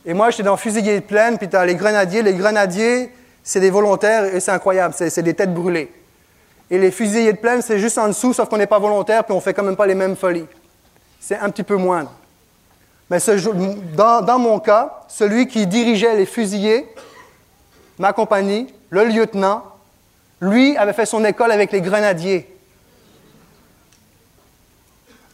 [0.06, 2.22] Et moi, j'étais dans fusilier de plaine, puis tu as les grenadiers.
[2.22, 3.10] Les grenadiers,
[3.42, 5.92] c'est des volontaires, et c'est incroyable, c'est des têtes brûlées.
[6.70, 9.34] Et les fusiliers de plaine, c'est juste en dessous, sauf qu'on n'est pas volontaire, puis
[9.34, 10.46] on fait quand même pas les mêmes folies.
[11.18, 12.12] C'est un petit peu moindre.
[13.10, 13.18] Mais
[13.96, 16.86] dans, dans mon cas, celui qui dirigeait les fusiliers,
[18.00, 19.62] ma compagnie, le lieutenant,
[20.40, 22.48] lui avait fait son école avec les grenadiers.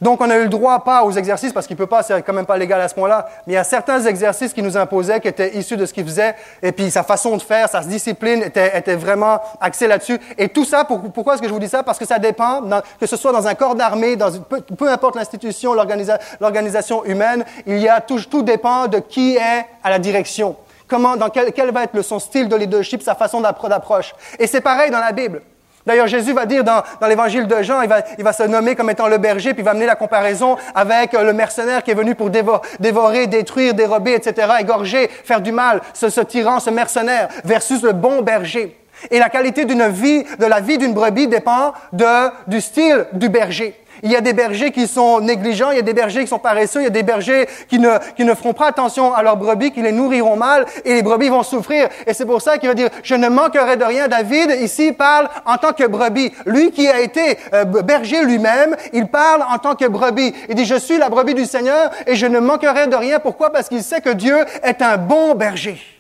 [0.02, 2.20] Donc, on a eu le droit pas aux exercices, parce qu'il ne peut pas, c'est
[2.22, 4.76] quand même pas légal à ce point-là, mais il y a certains exercices qu'il nous
[4.76, 7.81] imposait qui étaient issus de ce qu'il faisait, et puis sa façon de faire, sa
[7.81, 10.18] discipline était, était vraiment axée là-dessus.
[10.37, 11.85] Et tout ça, pourquoi est-ce que je vous dis ça?
[11.85, 12.62] Parce que ça dépend,
[13.00, 17.79] que ce soit dans un corps d'armée, dans peu, peu, importe l'institution, l'organisation humaine, il
[17.79, 20.57] y a tout, tout dépend de qui est à la direction.
[20.88, 24.14] Comment, dans quel, quel va être son style de leadership, sa façon d'approche.
[24.38, 25.42] Et c'est pareil dans la Bible.
[25.87, 28.75] D'ailleurs, Jésus va dire dans, dans l'évangile de Jean, il va, il va, se nommer
[28.75, 31.92] comme étant le berger, puis il va amener la comparaison avec euh, le mercenaire qui
[31.92, 36.70] est venu pour dévorer, détruire, dérober, etc., égorger, faire du mal, ce, ce tyran, ce
[36.70, 38.77] mercenaire, versus le bon berger.
[39.11, 43.29] Et la qualité d'une vie, de la vie d'une brebis dépend de, du style du
[43.29, 43.79] berger.
[44.02, 46.38] Il y a des bergers qui sont négligents, il y a des bergers qui sont
[46.38, 49.37] paresseux, il y a des bergers qui ne, qui ne feront pas attention à leurs
[49.37, 51.88] brebis, qui les nourriront mal et les brebis vont souffrir.
[52.06, 54.09] Et c'est pour ça qu'il va dire, je ne manquerai de rien.
[54.09, 56.32] David, ici, parle en tant que brebis.
[56.44, 60.35] Lui qui a été euh, berger lui-même, il parle en tant que brebis.
[60.48, 63.18] Il dit, je suis la brebis du Seigneur et je ne manquerai de rien.
[63.18, 63.50] Pourquoi?
[63.50, 65.95] Parce qu'il sait que Dieu est un bon berger.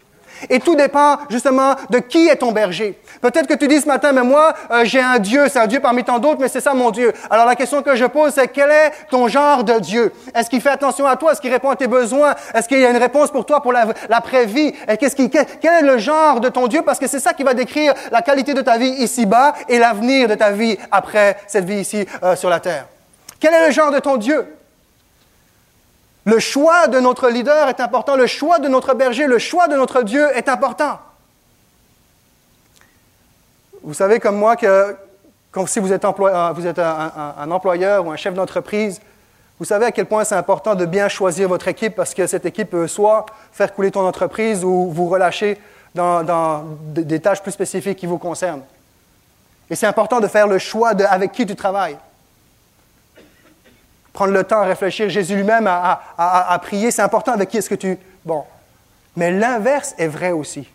[0.50, 2.98] Et tout dépend justement de qui est ton berger.
[3.20, 5.80] Peut-être que tu dis ce matin, mais moi, euh, j'ai un Dieu, c'est un Dieu
[5.80, 7.12] parmi tant d'autres, mais c'est ça mon Dieu.
[7.30, 10.12] Alors la question que je pose, c'est quel est ton genre de Dieu?
[10.34, 11.32] Est-ce qu'il fait attention à toi?
[11.32, 12.34] Est-ce qu'il répond à tes besoins?
[12.54, 14.72] Est-ce qu'il y a une réponse pour toi pour l'après-vie?
[14.98, 16.82] Qu'est-ce qui, quel est le genre de ton Dieu?
[16.82, 20.28] Parce que c'est ça qui va décrire la qualité de ta vie ici-bas et l'avenir
[20.28, 22.86] de ta vie après cette vie ici euh, sur la terre.
[23.40, 24.55] Quel est le genre de ton Dieu?
[26.26, 29.76] Le choix de notre leader est important, le choix de notre berger, le choix de
[29.76, 30.98] notre Dieu est important.
[33.84, 34.96] Vous savez comme moi que
[35.66, 37.08] si vous êtes, euh,
[37.38, 39.00] un, employeur ou un chef d'entreprise,
[39.60, 42.44] vous savez à quel point c'est important de bien choisir votre équipe parce que cette
[42.44, 45.58] équipe peut soit faire couler ton entreprise ou vous relâcher
[45.94, 48.64] dans, des tâches plus spécifiques qui vous concernent.
[49.70, 51.96] Et c'est important de faire le choix de avec qui tu travailles
[54.16, 55.10] prendre le temps à réfléchir.
[55.10, 56.90] Jésus lui-même a, prié.
[56.90, 57.98] C'est important avec qui est-ce que tu...
[58.24, 58.44] Bon.
[59.14, 60.66] Mais l'inverse est vrai aussi.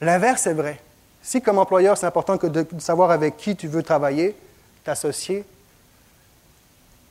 [0.00, 0.80] L'inverse est vrai.
[1.22, 4.36] Si comme employeur, c'est important de savoir avec qui tu veux travailler,
[4.82, 5.44] t'associer,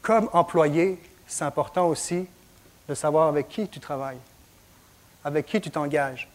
[0.01, 2.27] comme employé, c'est important aussi
[2.89, 4.19] de savoir avec qui tu travailles,
[5.23, 6.27] avec qui tu t'engages.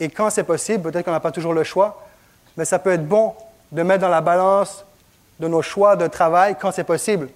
[0.00, 2.04] Et quand c'est possible, peut-être qu'on n'a pas toujours le choix,
[2.56, 3.34] mais ça peut être bon
[3.70, 4.84] de mettre dans la balance
[5.40, 7.28] de nos choix de travail quand c'est possible.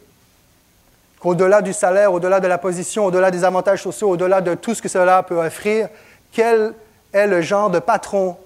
[1.20, 4.82] Qu'au-delà du salaire, au-delà de la position, au-delà des avantages sociaux, au-delà de tout ce
[4.82, 5.88] que cela peut offrir,
[6.32, 6.74] quel
[7.12, 8.36] est le genre de patron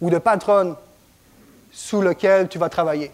[0.00, 0.74] ou de patronne
[1.70, 3.10] sous lequel tu vas travailler?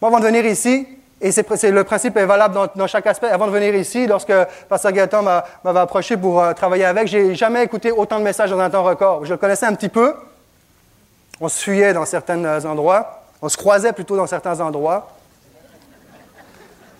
[0.00, 0.86] Moi, avant de venir ici,
[1.20, 3.28] et c'est, le principe est valable dans, chaque aspect.
[3.28, 4.32] Avant de venir ici, lorsque
[4.68, 8.58] Pasteur Gaëtan m'avait approché pour euh, travailler avec, j'ai jamais écouté autant de messages dans
[8.58, 9.24] un temps record.
[9.24, 10.14] Je le connaissais un petit peu.
[11.40, 13.21] On se fuyait dans certains endroits.
[13.44, 15.10] On se croisait plutôt dans certains endroits.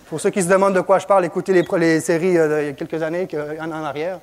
[0.09, 2.69] Pour ceux qui se demandent de quoi je parle, écoutez les, séries euh, il y
[2.69, 3.27] a quelques années
[3.59, 4.19] en arrière.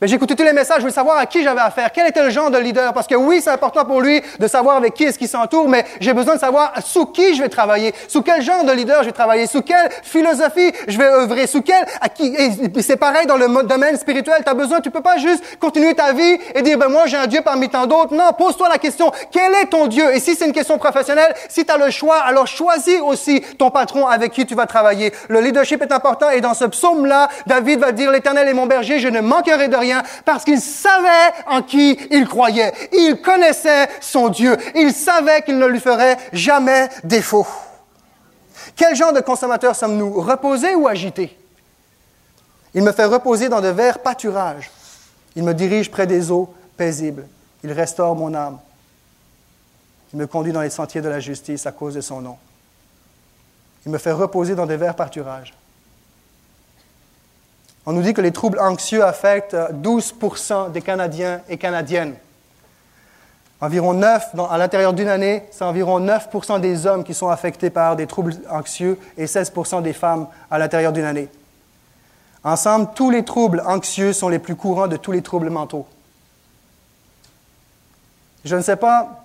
[0.00, 2.22] Mais j'ai écouté tous les messages, je voulais savoir à qui j'avais affaire, quel était
[2.22, 5.04] le genre de leader, parce que oui, c'est important pour lui de savoir avec qui
[5.04, 8.42] est-ce qui s'entoure, mais j'ai besoin de savoir sous qui je vais travailler, sous quel
[8.42, 12.08] genre de leader je vais travailler, sous quelle philosophie je vais œuvrer, sous quel, à
[12.08, 12.34] qui,
[12.82, 16.12] c'est pareil dans le domaine spirituel, tu as besoin, tu peux pas juste continuer ta
[16.12, 18.14] vie et dire, ben moi j'ai un Dieu parmi tant d'autres.
[18.14, 20.12] Non, pose-toi la question, quel est ton Dieu?
[20.12, 23.70] Et si c'est une question professionnelle, si tu as le choix, alors choisis aussi ton
[23.70, 25.12] patron avec qui tu vas travailler.
[25.28, 28.98] Le leadership est important et dans ce psaume-là, David va dire, l'éternel est mon berger,
[28.98, 29.83] je ne manquerai de rien
[30.24, 32.72] parce qu'il savait en qui il croyait.
[32.92, 34.56] Il connaissait son Dieu.
[34.74, 37.46] Il savait qu'il ne lui ferait jamais défaut.
[38.76, 40.20] Quel genre de consommateurs sommes-nous?
[40.20, 41.38] Reposés ou agités?
[42.74, 44.70] Il me fait reposer dans de verts pâturages.
[45.36, 47.26] Il me dirige près des eaux paisibles.
[47.62, 48.58] Il restaure mon âme.
[50.12, 52.36] Il me conduit dans les sentiers de la justice à cause de son nom.
[53.86, 55.54] Il me fait reposer dans de verts pâturages.
[57.86, 62.14] On nous dit que les troubles anxieux affectent 12% des Canadiens et Canadiennes.
[63.60, 67.96] Environ 9, à l'intérieur d'une année, c'est environ 9 des hommes qui sont affectés par
[67.96, 71.28] des troubles anxieux et 16% des femmes à l'intérieur d'une année.
[72.42, 75.86] Ensemble, tous les troubles anxieux sont les plus courants de tous les troubles mentaux.
[78.44, 79.24] Je ne sais pas,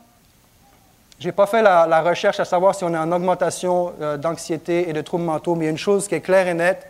[1.19, 4.89] je n'ai pas fait la, recherche à savoir si on est en augmentation euh, d'anxiété
[4.89, 6.87] et de troubles mentaux, mais une chose qui est claire et nette,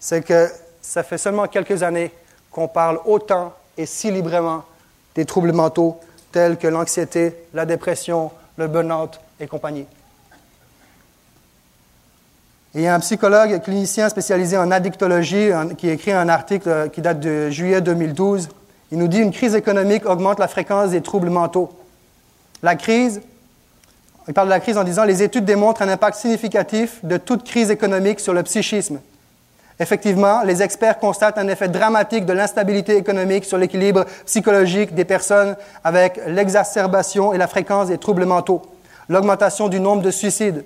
[0.00, 0.50] c'est que
[0.86, 2.12] ça fait seulement quelques années
[2.50, 4.62] qu'on parle autant et si librement
[5.16, 5.98] des troubles mentaux
[6.30, 9.86] tels que l'anxiété, la dépression, le burn-out et compagnie.
[12.74, 17.20] il y a un psychologue clinicien spécialisé en addictologie qui écrit un article qui date
[17.20, 18.48] de juillet 2012.
[18.92, 21.72] Il nous dit une crise économique augmente la fréquence des troubles mentaux.
[22.62, 23.22] La crise,
[24.28, 27.44] il parle de la crise en disant les études démontrent un impact significatif de toute
[27.44, 29.00] crise économique sur le psychisme.
[29.78, 35.54] Effectivement, les experts constatent un effet dramatique de l'instabilité économique sur l'équilibre psychologique des personnes
[35.84, 38.62] avec l'exacerbation et la fréquence des troubles mentaux,
[39.08, 40.64] l'augmentation du nombre de suicides,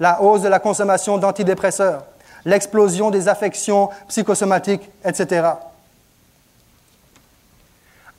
[0.00, 2.04] la hausse de la consommation d'antidépresseurs,
[2.44, 5.42] l'explosion des affections psychosomatiques, etc.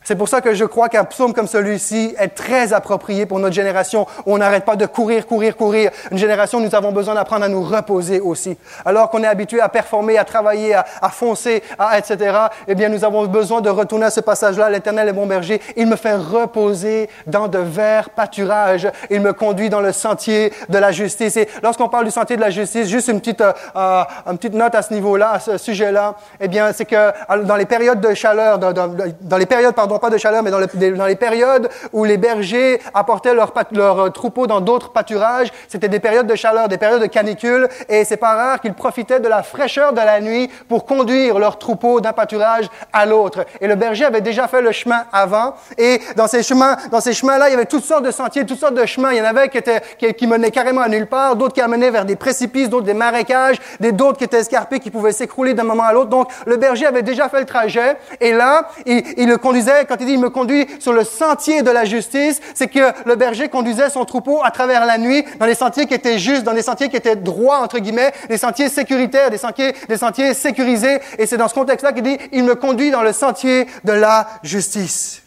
[0.10, 3.54] C'est pour ça que je crois qu'un psaume comme celui-ci est très approprié pour notre
[3.54, 5.92] génération où on n'arrête pas de courir, courir, courir.
[6.10, 8.58] Une génération où nous avons besoin d'apprendre à nous reposer aussi.
[8.86, 12.36] Alors qu'on est habitué à performer, à travailler, à, foncer, à, etc.,
[12.68, 14.72] eh bien, nous avons besoin de retourner à ce passage-là.
[14.72, 15.62] L'éternel est bon berger.
[15.78, 18.88] Il me fait reposer dans de verts pâturages.
[19.12, 21.38] Il me conduit dans le sentier de la justice.
[21.38, 24.56] Et lorsqu'on parle du sentier de la justice, juste une petite, euh, euh, une petite
[24.56, 27.12] note à ce niveau-là, à ce sujet-là, eh bien, c'est que
[27.44, 30.60] dans les périodes de chaleur, dans, dans les périodes, pardon, pas de chaleur, mais dans,
[31.06, 36.00] les périodes où les bergers apportaient leurs leur euh, troupeaux dans d'autres pâturages, c'était des
[36.00, 39.44] périodes de chaleur, des périodes de canicule, et c'est pas rare qu'ils profitaient de la
[39.44, 43.46] fraîcheur de la nuit pour conduire leurs troupeaux d'un pâturage à l'autre.
[43.62, 47.14] Et le berger avait déjà fait le chemin avant, et dans ces chemins, dans ces
[47.14, 49.12] chemins-là, il y avait toutes sortes de sentiers, toutes sortes de chemins.
[49.12, 52.16] Il y en avait qui menaient carrément à nulle part, d'autres qui amenaient vers des
[52.16, 56.10] précipices, d'autres des marécages, d'autres qui étaient escarpés, qui pouvaient s'écrouler d'un moment à l'autre.
[56.10, 60.06] Donc, le berger avait déjà fait le trajet, et là, il le conduisait, quand il
[60.06, 63.90] dit, il me conduit sur le sentier de la justice, c'est que le berger conduisait
[63.90, 66.90] son troupeau à travers la nuit, dans les sentiers qui étaient justes, dans les sentiers
[66.90, 71.38] qui étaient droits, entre guillemets, des sentiers sécuritaires, des sentiers, des sentiers sécurisés, et c'est
[71.38, 75.24] dans ce contexte-là qu'il dit, il me conduit dans le sentier de la justice.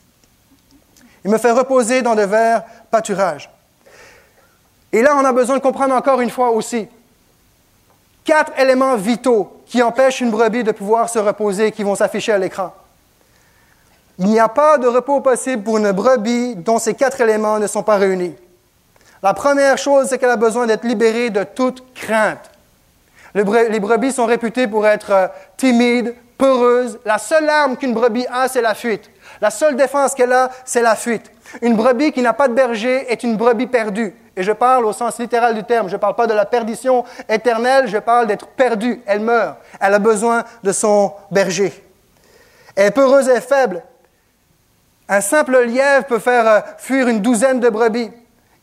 [1.25, 3.51] Il me fait reposer dans de verts pâturages.
[4.93, 6.89] Et là, on a besoin de comprendre encore une fois aussi
[8.25, 12.33] quatre éléments vitaux qui empêchent une brebis de pouvoir se reposer et qui vont s'afficher
[12.33, 12.73] à l'écran.
[14.19, 17.67] Il n'y a pas de repos possible pour une brebis dont ces quatre éléments ne
[17.67, 18.35] sont pas réunis.
[19.23, 22.51] La première chose, c'est qu'elle a besoin d'être libérée de toute crainte.
[23.35, 26.99] Les brebis sont réputées pour être euh, timides, peureuses.
[27.05, 29.11] La seule arme qu'une brebis a, c'est la fuite.
[29.41, 31.31] La seule défense qu'elle a, c'est la fuite.
[31.63, 34.15] Une brebis qui n'a pas de berger est une brebis perdue.
[34.37, 35.89] Et je parle au sens littéral du terme.
[35.89, 39.01] Je ne parle pas de la perdition éternelle, je parle d'être perdue.
[39.07, 39.57] Elle meurt.
[39.81, 41.73] Elle a besoin de son berger.
[42.75, 43.83] Elle est peureuse et faible.
[45.13, 48.11] Un simple lièvre peut faire euh, fuir une douzaine de brebis.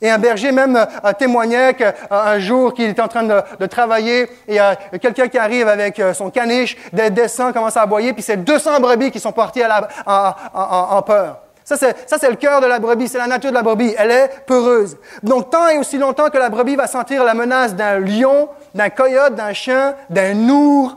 [0.01, 4.29] Et un berger même euh, témoignait qu'un jour qu'il était en train de, travailler, et
[4.47, 8.23] il y a quelqu'un qui arrive avec euh, son caniche, descend, commence à aboyer, puis
[8.23, 9.61] c'est 200 brebis qui sont partis
[10.07, 11.37] en, peur.
[11.63, 13.93] Ça, c'est le cœur de la brebis, c'est la nature de la brebis.
[13.95, 14.97] Elle est peureuse.
[15.21, 18.89] Donc, tant et aussi longtemps que la brebis va sentir la menace d'un lion, d'un
[18.89, 20.95] coyote, d'un chien, d'un ours,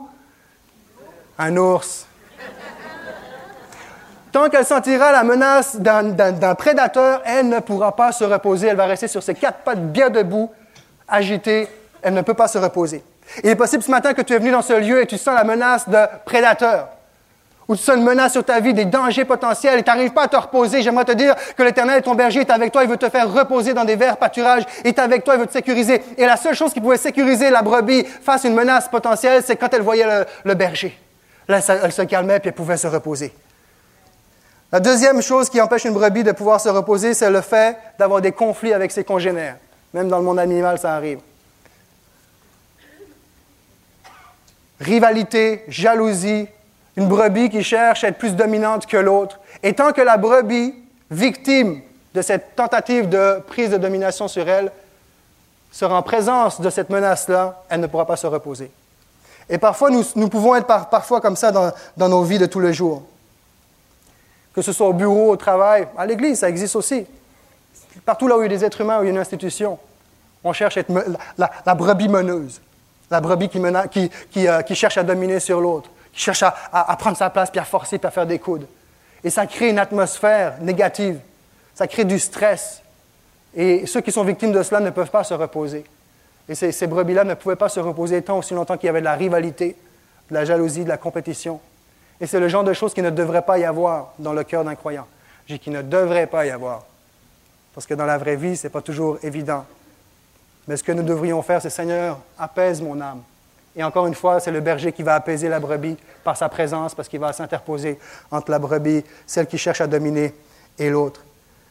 [1.37, 2.07] un ours,
[4.33, 8.65] Tant qu'elle sentira la menace d'un prédateur, elle ne pourra pas se reposer.
[8.65, 10.49] Elle va rester sur ses quatre pattes bien debout,
[11.07, 11.67] agitée.
[12.01, 13.03] Elle ne peut pas se reposer.
[13.43, 15.35] Il est possible ce matin que tu es venu dans ce lieu et tu sens
[15.35, 16.89] la menace de prédateur.
[17.67, 20.23] Ou tu sens une menace sur ta vie, des dangers potentiels et tu n'arrives pas
[20.23, 20.81] à te reposer.
[20.81, 22.83] J'aimerais te dire que l'Éternel, ton berger, est avec toi.
[22.83, 24.63] Il veut te faire reposer dans des verts pâturages.
[24.83, 25.35] Il est avec toi.
[25.35, 26.01] Il veut te sécuriser.
[26.17, 29.57] Et la seule chose qui pouvait sécuriser la brebis face à une menace potentielle, c'est
[29.57, 30.99] quand elle voyait le, le berger.
[31.47, 33.31] Là, elle se calmait puis elle pouvait se reposer.
[34.73, 38.21] La deuxième chose qui empêche une brebis de pouvoir se reposer, c'est le fait d'avoir
[38.21, 39.57] des conflits avec ses congénères.
[39.93, 41.19] Même dans le monde animal, ça arrive.
[44.79, 46.47] Rivalité, jalousie,
[46.97, 49.39] une brebis qui cherche à être plus dominante que l'autre.
[49.61, 50.73] Et tant que la brebis,
[51.11, 51.81] victime
[52.15, 54.71] de cette tentative de prise de domination sur elle,
[55.71, 58.71] sera en présence de cette menace-là, elle ne pourra pas se reposer.
[59.49, 62.73] Et parfois, nous, pouvons être parfois comme ça dans, dans nos vies de tous les
[62.73, 63.03] jours
[64.53, 67.05] que ce soit au bureau, au travail, à l'église, ça existe aussi.
[68.05, 69.79] Partout là où il y a des êtres humains, où il y a une institution,
[70.43, 70.93] on cherche à être
[71.37, 72.61] la, brebis meneuse,
[73.09, 77.29] la brebis qui, euh, qui, cherche à dominer sur l'autre, qui cherche à, prendre sa
[77.29, 78.67] place, puis à forcer, puis à faire des coudes.
[79.23, 81.19] Et ça crée une atmosphère négative,
[81.73, 82.81] ça crée du stress.
[83.55, 85.85] Et ceux qui sont victimes de cela ne peuvent pas se reposer.
[86.49, 89.05] Et ces brebis-là ne pouvaient pas se reposer tant aussi longtemps qu'il y avait de
[89.05, 89.77] la rivalité,
[90.29, 91.61] de la jalousie, de la compétition.
[92.23, 94.63] Et c'est le genre de choses qui ne devrait pas y avoir dans le cœur
[94.63, 95.05] d'un croyant.
[95.45, 96.83] J'ai qui ne devrait pas y avoir.
[97.73, 99.65] Parce que dans la vraie vie, ce n'est pas toujours évident.
[100.65, 103.21] Mais ce que nous devrions faire, c'est Seigneur, apaise mon âme.
[103.75, 106.95] Et encore une fois, c'est le berger qui va apaiser la brebis par sa présence,
[106.95, 107.99] parce qu'il va s'interposer
[108.31, 110.33] entre la brebis, celle qui cherche à dominer,
[110.79, 111.25] et l'autre.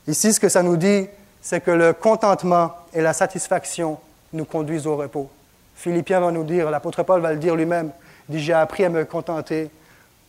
[0.07, 1.09] Ici, ce que ça nous dit,
[1.41, 3.99] c'est que le contentement et la satisfaction
[4.35, 5.31] nous conduisent au repos.
[5.77, 7.91] Philippiens va nous dire, l'apôtre Paul va le dire lui-même,
[8.29, 9.71] dit, j'ai appris à me contenter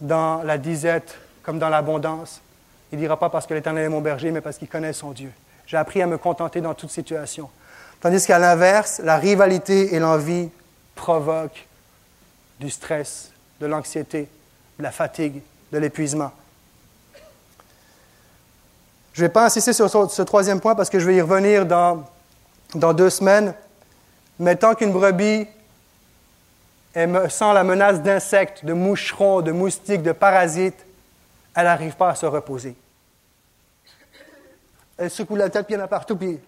[0.04, 2.42] dans la disette comme dans l'abondance.
[2.92, 5.32] Il dira pas parce que l'Éternel est mon berger, mais parce qu'il connaît son Dieu.
[5.66, 7.50] J'ai appris à me contenter dans toute situation.
[8.02, 10.50] Tandis qu'à l'inverse, la rivalité et l'envie
[10.94, 11.66] provoquent
[12.60, 14.28] du stress, de l'anxiété,
[14.78, 16.32] de la fatigue, de l'épuisement.
[19.14, 21.66] Je ne vais pas insister sur ce troisième point parce que je vais y revenir
[21.66, 22.04] dans,
[22.76, 23.54] dans deux semaines.
[24.38, 25.48] Mais tant qu'une brebis
[26.94, 30.86] sent la menace d'insectes, de moucherons, de moustiques, de parasites,
[31.56, 32.76] elle n'arrive pas à se reposer.
[34.98, 36.40] Elle secoue la tête, puis il y en a partout, puis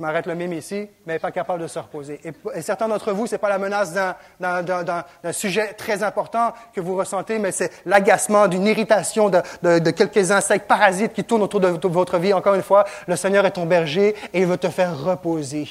[0.00, 2.20] je m'arrête le même ici, mais elle n'est pas capable de se reposer.
[2.54, 6.96] Et, certains d'entre vous, ce n'est pas la menace d'un sujet très important que vous
[6.96, 12.18] ressentez, mais c'est l'agacement d'une irritation de, quelques insectes parasites qui tournent autour de, votre
[12.18, 12.32] vie.
[12.32, 15.68] Encore une fois, le Seigneur est ton berger et il veut te faire reposer.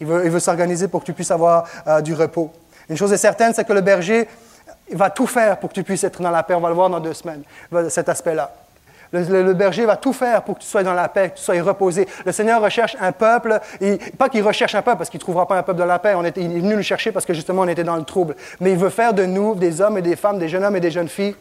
[0.00, 2.52] Il veut, s'organiser pour que tu puisses avoir euh, du repos.
[2.88, 4.26] Une chose est certaine, c'est que le berger
[4.92, 6.54] va tout faire pour que tu puisses être dans la paix.
[6.54, 7.42] On va le voir dans deux semaines,
[7.88, 8.52] cet aspect-là.
[9.10, 11.60] Le, berger va tout faire pour que tu sois dans la paix, que tu sois
[11.62, 12.06] reposé.
[12.26, 15.48] Le Seigneur recherche un peuple, et pas qu'il recherche un peuple parce qu'il ne trouvera
[15.48, 17.32] pas un peuple dans la paix, on était, il est venu nous chercher parce que
[17.32, 18.36] justement on était dans le trouble.
[18.60, 20.80] Mais il veut faire de nous des hommes et des femmes, des jeunes hommes et
[20.80, 21.36] des jeunes filles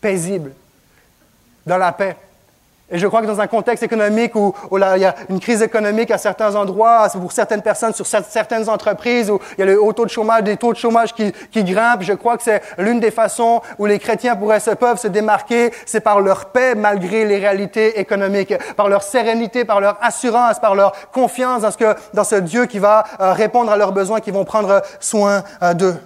[0.00, 0.50] paisibles,
[1.64, 2.16] dans la paix.
[2.88, 6.12] Et je crois que dans un contexte économique où, il y a une crise économique
[6.12, 9.92] à certains endroits, pour certaines personnes, sur certaines entreprises, où il y a le haut
[9.92, 13.00] taux de chômage, des taux de chômage qui, qui grimpent, je crois que c'est l'une
[13.00, 17.24] des façons où les chrétiens pourraient se peuvent se démarquer, c'est par leur paix malgré
[17.24, 21.94] les réalités économiques, par leur sérénité, par leur assurance, par leur confiance dans ce, que,
[22.14, 25.74] dans ce Dieu qui va euh, répondre à leurs besoins, qui vont prendre soin euh,
[25.74, 25.96] d'eux.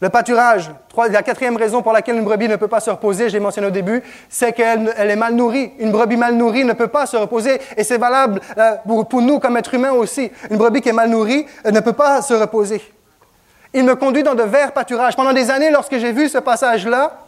[0.00, 0.70] Le pâturage,
[1.10, 3.70] la quatrième raison pour laquelle une brebis ne peut pas se reposer, j'ai mentionné au
[3.70, 5.72] début, c'est qu'elle est mal nourrie.
[5.78, 8.76] Une brebis mal nourrie ne peut pas se reposer et c'est valable euh,
[9.08, 10.30] pour, nous comme êtres humains aussi.
[10.50, 12.82] Une brebis qui est mal nourrie euh, ne peut pas se reposer.
[13.72, 15.16] Il me conduit dans de verts pâturages.
[15.16, 17.18] Pendant des années, lorsque j'ai vu ce passage-là,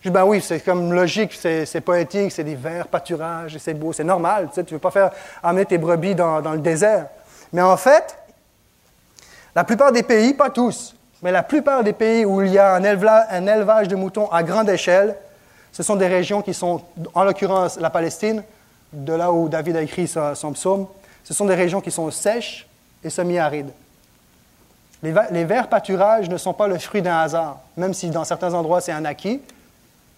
[0.00, 3.92] je dis, ben oui, c'est comme logique, c'est poétique, c'est des verts pâturages, c'est beau,
[3.92, 4.48] c'est normal.
[4.54, 5.10] Tu ne veux pas faire
[5.42, 7.06] amener tes brebis dans le désert.
[7.52, 8.18] Mais en fait,
[9.54, 12.74] la plupart des pays, pas tous, mais la plupart des pays où il y a
[12.74, 15.16] un élevage, de moutons à grande échelle,
[15.72, 16.82] ce sont des régions qui sont,
[17.14, 18.42] en l'occurrence la Palestine,
[18.92, 20.86] de là où David a écrit son psaume,
[21.24, 22.66] ce sont des régions qui sont sèches
[23.02, 23.70] et semi-arides.
[25.02, 28.80] Les, verts pâturages ne sont pas le fruit d'un hasard, même si dans certains endroits
[28.80, 29.40] c'est un acquis,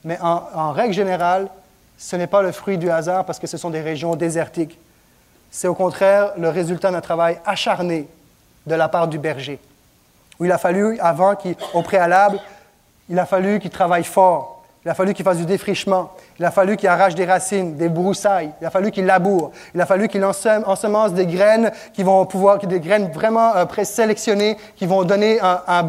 [0.05, 1.49] mais en, règle générale,
[1.99, 4.78] ce n'est pas le fruit du hasard parce que ce sont des régions désertiques.
[5.51, 8.09] C'est au contraire le résultat d'un travail acharné
[8.66, 9.59] de la part du berger
[10.39, 11.34] où il a fallu, avant,
[11.74, 12.41] au préalable,
[13.09, 14.59] il a fallu qu'il travaille fort.
[14.84, 16.12] Il a fallu qu'il fasse du défrichement.
[16.39, 18.53] Il a fallu qu'il arrache des racines, des broussailles.
[18.61, 19.51] Il a fallu qu'il laboure.
[19.74, 24.57] Il a fallu qu'il ensemence des graines qui vont pouvoir, des graines vraiment euh, présélectionnées,
[24.76, 25.84] qui vont donner un,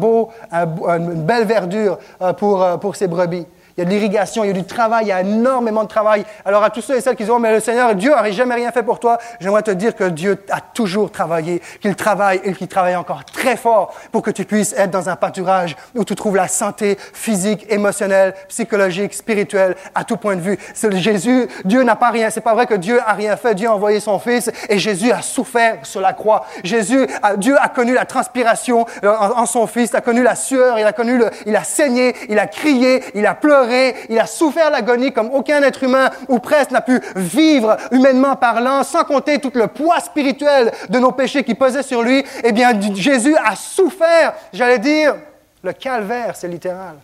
[0.52, 3.46] une belle verdure euh, pour, euh, pour ses brebis
[3.80, 5.88] il y a de l'irrigation, il y a du travail, il y a énormément de
[5.88, 6.26] travail.
[6.44, 8.70] Alors à tous ceux et celles qui disent, mais le Seigneur, Dieu n'aurait jamais rien
[8.72, 12.68] fait pour toi, j'aimerais te dire que Dieu a toujours travaillé, qu'il travaille et qu'il
[12.68, 16.36] travaille encore très fort pour que tu puisses être dans un pâturage où tu trouves
[16.36, 20.58] la santé physique, émotionnelle, psychologique, spirituelle, à tout point de vue.
[20.74, 22.28] C'est Jésus, Dieu n'a pas rien.
[22.28, 23.54] C'est pas vrai que Dieu a rien fait.
[23.54, 26.44] Dieu a envoyé son Fils et Jésus a souffert sur la croix.
[26.64, 27.06] Jésus,
[27.38, 30.92] Dieu a connu la transpiration euh, en, son Fils, a connu la sueur, il a
[30.92, 33.69] connu le, il a saigné, il a crié, il a pleuré
[34.08, 38.82] il a souffert l'agonie comme aucun être humain ou presque n'a pu vivre humainement parlant,
[38.82, 42.24] sans compter tout le poids spirituel de nos péchés qui pesaient sur lui.
[42.44, 45.14] Eh bien, Jésus a souffert, j'allais dire,
[45.62, 46.96] le calvaire, c'est littéral.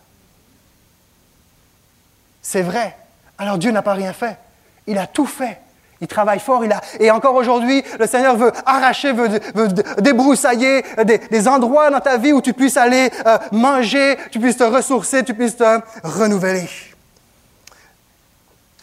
[2.41, 2.95] C'est vrai.
[3.37, 4.37] Alors Dieu n'a pas rien fait.
[4.87, 5.59] Il a tout fait.
[5.99, 9.29] Il travaille fort, il a, et encore aujourd'hui, le Seigneur veut arracher, veut,
[9.99, 14.63] débroussailler des, endroits dans ta vie où tu puisses aller euh, manger, tu puisses te
[14.63, 16.69] ressourcer, tu puisses te renouveler.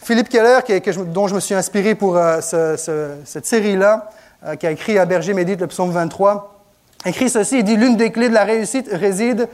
[0.03, 0.59] Philippe Keller,
[1.07, 4.11] dont je me suis inspiré pour euh, cette série-là,
[4.45, 6.61] euh, qui a écrit à Berger Médite le psaume 23,
[7.05, 9.47] écrit ceci, il dit, l'une des clés de la réussite réside,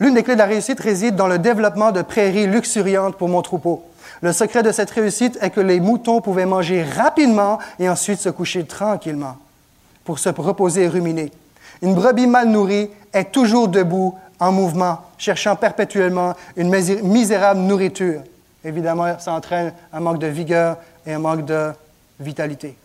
[0.00, 3.40] l'une des clés de la réussite réside dans le développement de prairies luxuriantes pour mon
[3.40, 3.84] troupeau.
[4.20, 8.28] Le secret de cette réussite est que les moutons pouvaient manger rapidement et ensuite se
[8.28, 9.36] coucher tranquillement
[10.04, 11.32] pour se reposer et ruminer.
[11.82, 18.22] Une brebis mal nourrie est toujours debout, en mouvement, cherchant perpétuellement une misérable nourriture.
[18.64, 21.70] Évidemment, ça entraîne un manque de vigueur et un manque de
[22.18, 22.76] vitalité.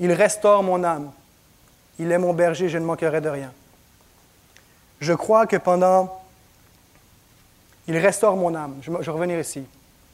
[0.00, 1.10] Il restaure mon âme.
[1.98, 3.52] Il est mon berger, je ne manquerai de rien.
[5.00, 6.16] Je crois que pendant...
[7.88, 8.76] Il restaure mon âme.
[8.82, 9.64] Je, vais revenir ici.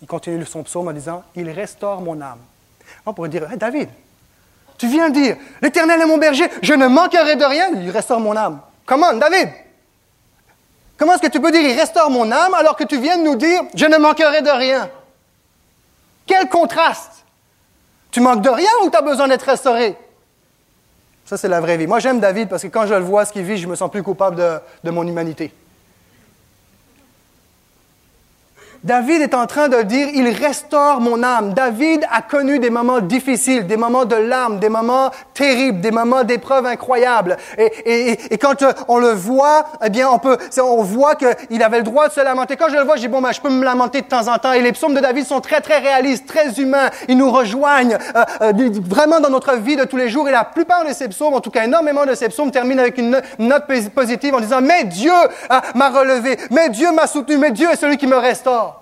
[0.00, 2.38] Il continue son psaume en disant, Il restaure mon âme.
[3.04, 3.90] On pourrait dire, David,
[4.78, 8.20] tu viens de dire, l'Éternel est mon berger, je ne manquerai de rien, il restaure
[8.20, 8.60] mon âme.
[8.84, 9.50] Comment, David?
[10.96, 13.24] Comment est-ce que tu peux dire, il restaure mon âme, alors que tu viens de
[13.24, 14.90] nous dire, je ne manquerai de rien?
[16.26, 17.24] Quel contraste!
[18.10, 19.96] Tu manques de rien ou tu as besoin d'être restauré?
[21.26, 21.88] Ça, c'est la vraie vie.
[21.88, 23.90] Moi, j'aime David parce que quand je le vois, ce qu'il vit, je me sens
[23.90, 25.52] plus coupable de, de mon humanité.
[28.86, 31.54] David est en train de dire, il restaure mon âme.
[31.54, 36.22] David a connu des moments difficiles, des moments de larmes, des moments terribles, des moments
[36.22, 37.36] d'épreuves incroyables.
[37.58, 41.78] Et, et, et, quand on le voit, eh bien, on peut, on voit qu'il avait
[41.78, 42.54] le droit de se lamenter.
[42.54, 44.38] Quand je le vois, je dis, bon, ben, je peux me lamenter de temps en
[44.38, 44.52] temps.
[44.52, 46.90] Et les psaumes de David sont très, très réalistes, très humains.
[47.08, 50.28] Ils nous rejoignent euh, euh, vraiment dans notre vie de tous les jours.
[50.28, 52.98] Et la plupart de ces psaumes, en tout cas énormément de ces psaumes, terminent avec
[52.98, 55.10] une note positive en disant, mais Dieu
[55.74, 58.75] m'a relevé, mais Dieu m'a soutenu, mais Dieu est celui qui me restaure.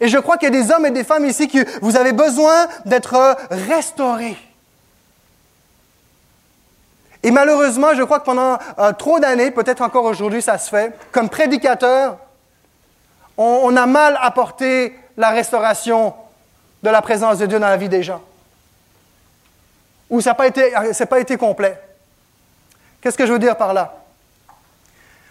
[0.00, 2.12] Et je crois qu'il y a des hommes et des femmes ici qui, vous avez
[2.12, 4.38] besoin d'être restaurés.
[7.22, 10.92] Et malheureusement, je crois que pendant euh, trop d'années, peut-être encore aujourd'hui, ça se fait,
[11.12, 12.18] comme prédicateur,
[13.36, 16.14] on, a mal apporté la restauration
[16.82, 18.20] de la présence de Dieu dans la vie des gens.
[20.10, 20.72] Ou ça n'a pas, été,
[21.08, 21.80] pas été complet.
[23.00, 23.94] Qu'est-ce que je veux dire par là?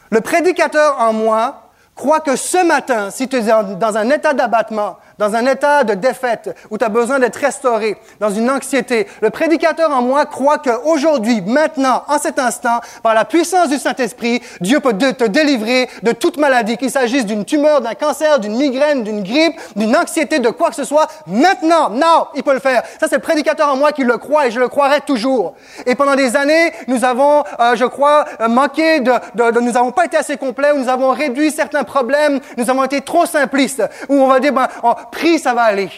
[0.09, 1.70] Le prédicateur en moi
[2.01, 5.93] croit que ce matin, si tu es dans un état d'abattement, dans un état de
[5.93, 9.07] défaite où tu as besoin d'être restauré, dans une anxiété.
[9.21, 14.41] Le prédicateur en moi croit qu'aujourd'hui, maintenant, en cet instant, par la puissance du Saint-Esprit,
[14.59, 19.03] Dieu peut te délivrer de toute maladie, qu'il s'agisse d'une tumeur, d'un cancer, d'une migraine,
[19.03, 21.07] d'une grippe, d'une anxiété, de quoi que ce soit.
[21.27, 22.83] Maintenant, non, il peut le faire.
[22.99, 25.53] Ça, c'est le prédicateur en moi qui le croit et je le croirai toujours.
[25.85, 29.71] Et pendant des années, nous avons, euh, je crois, euh, manqué de, de, de nous
[29.71, 33.25] n'avons pas été assez complets, où nous avons réduit certains problèmes, nous avons été trop
[33.25, 34.67] simplistes, où on va dire, ben,
[35.11, 35.89] prie, ça va aller.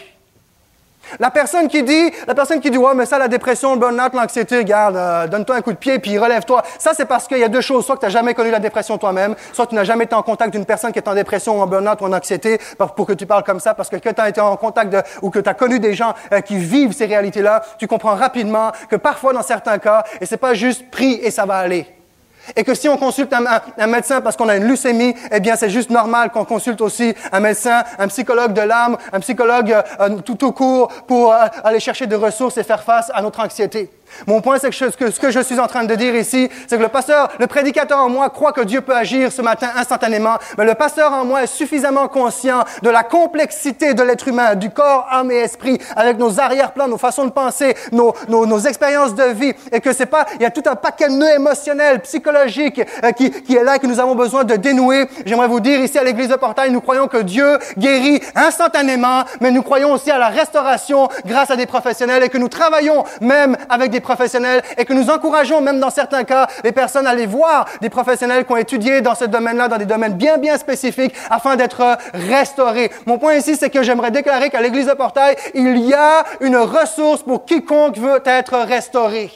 [1.20, 4.14] La personne qui dit, la personne qui dit, ouais, mais ça, la dépression, le burn-out,
[4.14, 6.62] l'anxiété, regarde, euh, donne-toi un coup de pied, puis relève-toi.
[6.78, 7.84] Ça, c'est parce qu'il y a deux choses.
[7.84, 10.22] Soit que tu n'as jamais connu la dépression toi-même, soit tu n'as jamais été en
[10.22, 12.58] contact d'une personne qui est en dépression, ou en burn-out, ou en anxiété,
[12.96, 15.02] pour que tu parles comme ça, parce que quand tu as été en contact de,
[15.22, 18.72] ou que tu as connu des gens euh, qui vivent ces réalités-là, tu comprends rapidement
[18.88, 21.93] que parfois, dans certains cas, et c'est pas juste prie et ça va aller.
[22.56, 25.70] Et que si on consulte un, médecin parce qu'on a une leucémie, eh bien, c'est
[25.70, 30.44] juste normal qu'on consulte aussi un médecin, un psychologue de l'âme, un psychologue euh, tout
[30.44, 33.90] au court pour euh, aller chercher des ressources et faire face à notre anxiété.
[34.26, 36.82] Mon point, c'est que, ce que je suis en train de dire ici, c'est que
[36.82, 40.64] le pasteur, le prédicateur en moi croit que Dieu peut agir ce matin instantanément, mais
[40.64, 45.06] le pasteur en moi est suffisamment conscient de la complexité de l'être humain, du corps,
[45.10, 49.52] âme et esprit, avec nos arrière-plans, nos façons de penser, nos, nos, expériences de vie,
[49.72, 53.12] et que c'est pas, il y a tout un paquet de nœuds émotionnels, psychologiques, euh,
[53.12, 55.06] qui, qui est là que nous avons besoin de dénouer.
[55.26, 59.50] J'aimerais vous dire ici à l'église de Portail, nous croyons que Dieu guérit instantanément, mais
[59.50, 63.56] nous croyons aussi à la restauration grâce à des professionnels et que nous travaillons même
[63.68, 67.26] avec des professionnels et que nous encourageons même dans certains cas les personnes à aller
[67.26, 71.14] voir des professionnels qui ont étudié dans ce domaine-là, dans des domaines bien, bien spécifiques
[71.30, 72.90] afin d'être restaurés.
[73.06, 76.56] Mon point ici, c'est que j'aimerais déclarer qu'à l'église de Portail, il y a une
[76.56, 79.30] ressource pour quiconque veut être restauré.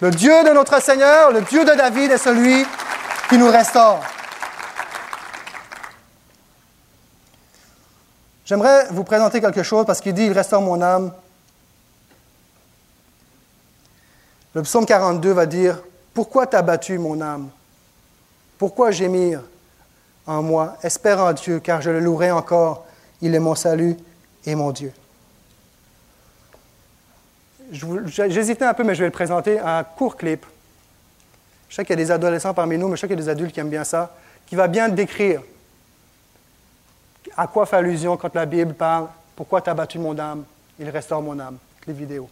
[0.00, 2.64] Le Dieu de notre Seigneur, le Dieu de David est celui
[3.28, 4.00] qui nous restaure.
[8.44, 11.12] J'aimerais vous présenter quelque chose parce qu'il dit, il restaure mon âme.
[14.54, 15.80] Le psaume 42 va dire,
[16.14, 17.48] Pourquoi t'as battu mon âme?
[18.58, 19.42] Pourquoi gémir
[20.26, 22.86] en moi Espère en Dieu, car je le louerai encore.
[23.20, 23.96] Il est mon salut
[24.44, 24.92] et mon Dieu.
[27.70, 30.44] J'hésitais un peu, mais je vais le présenter un court clip.
[31.68, 33.24] Je sais qu'il y a des adolescents parmi nous, mais je sais qu'il y a
[33.24, 34.14] des adultes qui aiment bien ça,
[34.46, 35.42] qui va bien décrire
[37.36, 40.44] à quoi fait allusion quand la Bible parle Pourquoi tu as battu mon âme?
[40.78, 41.58] Il restaure mon âme.
[41.86, 42.28] Les vidéos.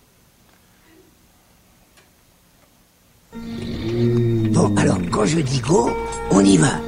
[4.50, 5.90] Bon, alors, quand je dis go,
[6.30, 6.80] on y va.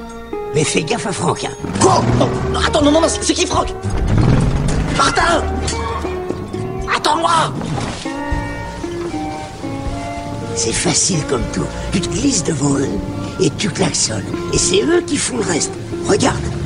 [0.55, 1.53] Mais fais gaffe à Franck, hein.
[1.81, 1.91] Go
[2.67, 3.69] Attends, non, non, non, c'est qui Franck?
[4.97, 5.43] Martin
[6.95, 7.53] Attends-moi
[10.57, 11.67] C'est facile comme tout.
[11.93, 12.89] Tu te glisses devant eux
[13.41, 14.25] et tu klaxonnes.
[14.53, 15.73] Et c'est eux qui font le reste.
[16.07, 16.58] Regarde.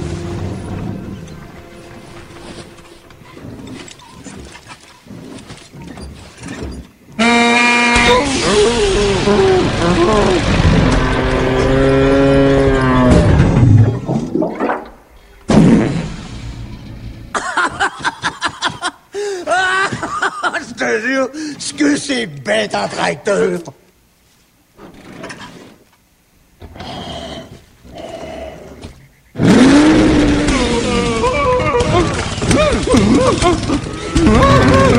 [22.42, 23.72] Que c'est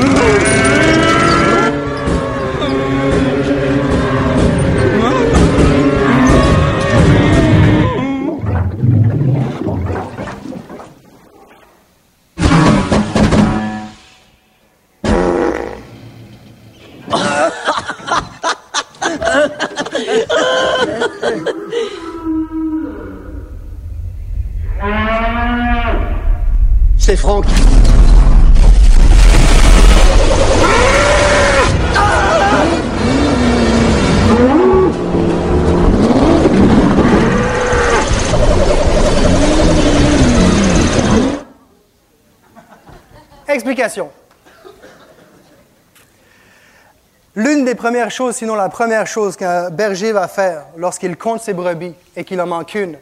[47.36, 51.52] L'une des premières choses, sinon la première chose qu'un berger va faire lorsqu'il compte ses
[51.52, 52.96] brebis et qu'il en manque une,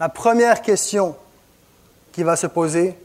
[0.00, 1.16] la première question
[2.12, 2.98] qu'il va se poser,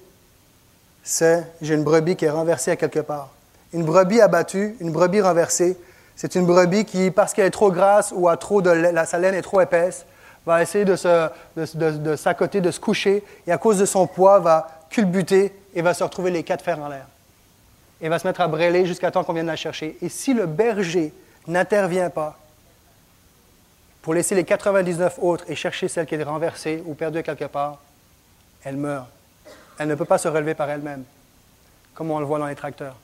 [1.03, 3.29] c'est j'ai une brebis qui est renversée à quelque part.
[3.73, 5.77] Une brebis abattue, une brebis renversée,
[6.15, 9.33] C'est une brebis qui, parce qu'elle est trop grasse ou trop de, la, sa laine
[9.33, 10.05] est trop épaisse,
[10.45, 14.07] va essayer de, se, de, de s'accoter, de se coucher, et à cause de son
[14.07, 17.05] poids, va culbuter et va se retrouver les quatre fers en l'air.
[18.01, 19.97] Et va se mettre à brûler jusqu'à temps qu'on vienne la chercher.
[20.01, 21.13] Et si le berger
[21.47, 22.37] n'intervient pas
[24.01, 27.79] pour laisser les 99 autres et chercher celle qui est renversée ou perdue quelque part,
[28.63, 29.07] elle meurt.
[29.77, 31.03] Elle ne peut pas se relever par elle-même,
[31.93, 32.95] comme on le voit dans les tracteurs.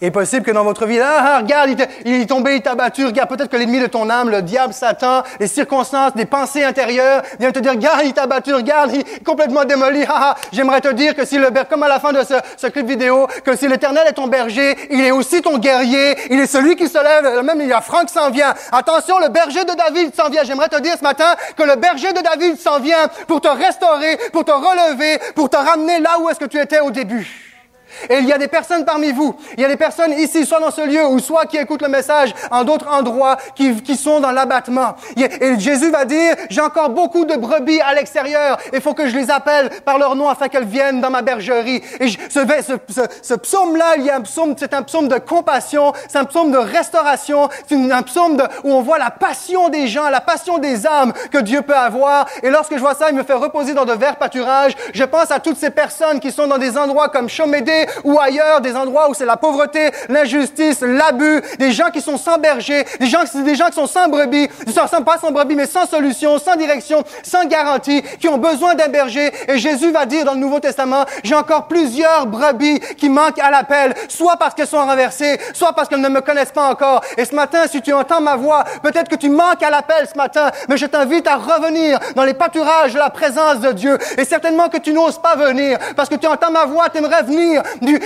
[0.00, 1.70] Il est possible que dans votre vie, ah, ah regarde,
[2.06, 4.72] il, est tombé, il t'a battu, regarde, peut-être que l'ennemi de ton âme, le diable,
[4.72, 9.00] Satan, les circonstances, les pensées intérieures, viennent te dire, regarde, il t'a battu, regarde, il
[9.00, 10.36] est complètement démoli, ah, ah.
[10.52, 13.26] J'aimerais te dire que si le comme à la fin de ce, ce clip vidéo,
[13.44, 16.88] que si l'éternel est ton berger, il est aussi ton guerrier, il est celui qui
[16.88, 18.54] se lève, même il y a Franck s'en vient.
[18.72, 20.44] Attention, le berger de David s'en vient.
[20.44, 24.16] J'aimerais te dire ce matin que le berger de David s'en vient pour te restaurer,
[24.32, 27.49] pour te relever, pour te ramener là où est-ce que tu étais au début.
[28.08, 30.60] Et il y a des personnes parmi vous, il y a des personnes ici, soit
[30.60, 34.20] dans ce lieu, ou soit qui écoutent le message en d'autres endroits, qui, qui sont
[34.20, 34.94] dans l'abattement.
[35.16, 39.16] Et Jésus va dire, j'ai encore beaucoup de brebis à l'extérieur, il faut que je
[39.16, 41.82] les appelle par leur nom afin qu'elles viennent dans ma bergerie.
[41.98, 46.24] Et ce, psaume-là, il y a un psaume, c'est un psaume de compassion, c'est un
[46.24, 50.58] psaume de restauration, c'est un psaume où on voit la passion des gens, la passion
[50.58, 52.26] des âmes que Dieu peut avoir.
[52.42, 54.74] Et lorsque je vois ça, il me fait reposer dans de verts pâturages.
[54.92, 58.60] Je pense à toutes ces personnes qui sont dans des endroits comme Chomédé, ou ailleurs,
[58.60, 63.06] des endroits où c'est la pauvreté, l'injustice, l'abus, des gens qui sont sans berger, des
[63.06, 64.48] gens, des gens qui sont sans brebis,
[64.90, 68.88] sont pas sans brebis, mais sans solution, sans direction, sans garantie, qui ont besoin d'un
[68.88, 69.32] berger.
[69.48, 73.50] Et Jésus va dire dans le Nouveau Testament, j'ai encore plusieurs brebis qui manquent à
[73.50, 77.02] l'appel, soit parce qu'elles sont renversées, soit parce qu'elles ne me connaissent pas encore.
[77.16, 80.16] Et ce matin, si tu entends ma voix, peut-être que tu manques à l'appel ce
[80.16, 83.98] matin, mais je t'invite à revenir dans les pâturages de la présence de Dieu.
[84.18, 87.22] Et certainement que tu n'oses pas venir, parce que tu entends ma voix, tu aimerais
[87.22, 87.62] venir,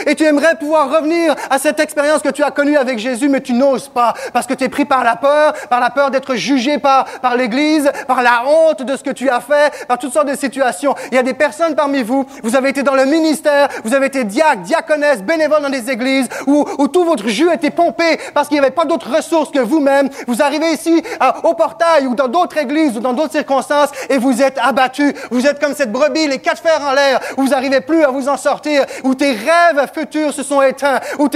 [0.07, 3.41] et tu aimerais pouvoir revenir à cette expérience que tu as connue avec Jésus, mais
[3.41, 6.35] tu n'oses pas parce que tu es pris par la peur, par la peur d'être
[6.35, 10.13] jugé par, par l'Église, par la honte de ce que tu as fait, par toutes
[10.13, 10.95] sortes de situations.
[11.11, 14.07] Il y a des personnes parmi vous, vous avez été dans le ministère, vous avez
[14.07, 18.49] été diacre, diaconesse, bénévole dans des églises où, où tout votre jus était pompé parce
[18.49, 20.09] qu'il n'y avait pas d'autres ressources que vous-même.
[20.27, 21.03] Vous arrivez ici
[21.43, 25.15] au portail ou dans d'autres églises ou dans d'autres circonstances et vous êtes abattu.
[25.31, 27.21] Vous êtes comme cette brebis, les quatre fers en l'air.
[27.37, 28.85] Vous n'arrivez plus à vous en sortir.
[29.05, 31.29] Où tes rêves rêves futurs se sont éteints, ou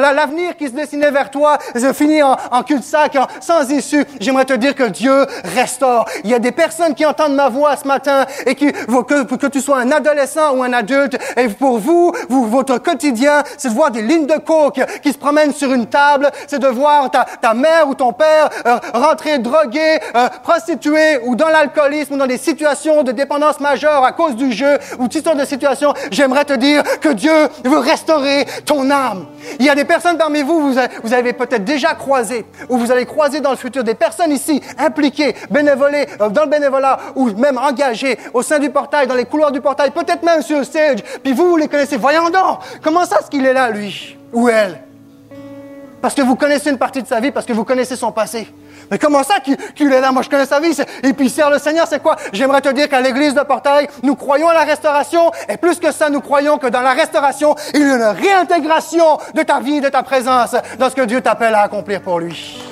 [0.00, 4.04] l'avenir qui se dessinait vers toi se finit en, cul-de-sac, sans issue.
[4.20, 6.06] J'aimerais te dire que Dieu restaure.
[6.24, 9.60] Il y a des personnes qui entendent ma voix ce matin et qui, que, tu
[9.60, 13.90] sois un adolescent ou un adulte, et pour vous, vous votre quotidien, c'est de voir
[13.90, 17.54] des lignes de coke qui se promènent sur une table, c'est de voir ta, ta
[17.54, 22.38] mère ou ton père euh, rentrer drogué, euh, prostitué ou dans l'alcoolisme ou dans des
[22.38, 25.94] situations de dépendance majeure à cause du jeu ou toutes sortes de situations.
[26.10, 29.26] J'aimerais te dire que Dieu veut restaurer ton âme.
[29.58, 30.72] Il y a des personnes parmi vous,
[31.02, 34.60] vous avez, peut-être déjà croisé, ou vous allez croiser dans le futur des personnes ici
[34.78, 39.24] impliquées, bénévolées, euh, dans le bénévolat, ou même engagées au sein du portail, dans les
[39.24, 41.96] couloirs du portail, peut-être même sur le stage, puis vous, vous les connaissez.
[41.96, 44.80] Voyons donc, comment ça est-ce qu'il est là, lui, ou elle?
[46.00, 48.48] Parce que vous connaissez une partie de sa vie, parce que vous connaissez son passé.
[48.90, 50.12] Mais comment ça qu'il est là?
[50.12, 50.74] Moi, je connais sa vie.
[51.02, 52.16] Et puis, il le Seigneur, c'est quoi?
[52.32, 55.30] J'aimerais te dire qu'à l'église de Portail, nous croyons à la restauration.
[55.48, 59.18] Et plus que ça, nous croyons que dans la restauration, il y a une réintégration
[59.34, 62.71] de ta vie, de ta présence, dans ce que Dieu t'appelle à accomplir pour lui.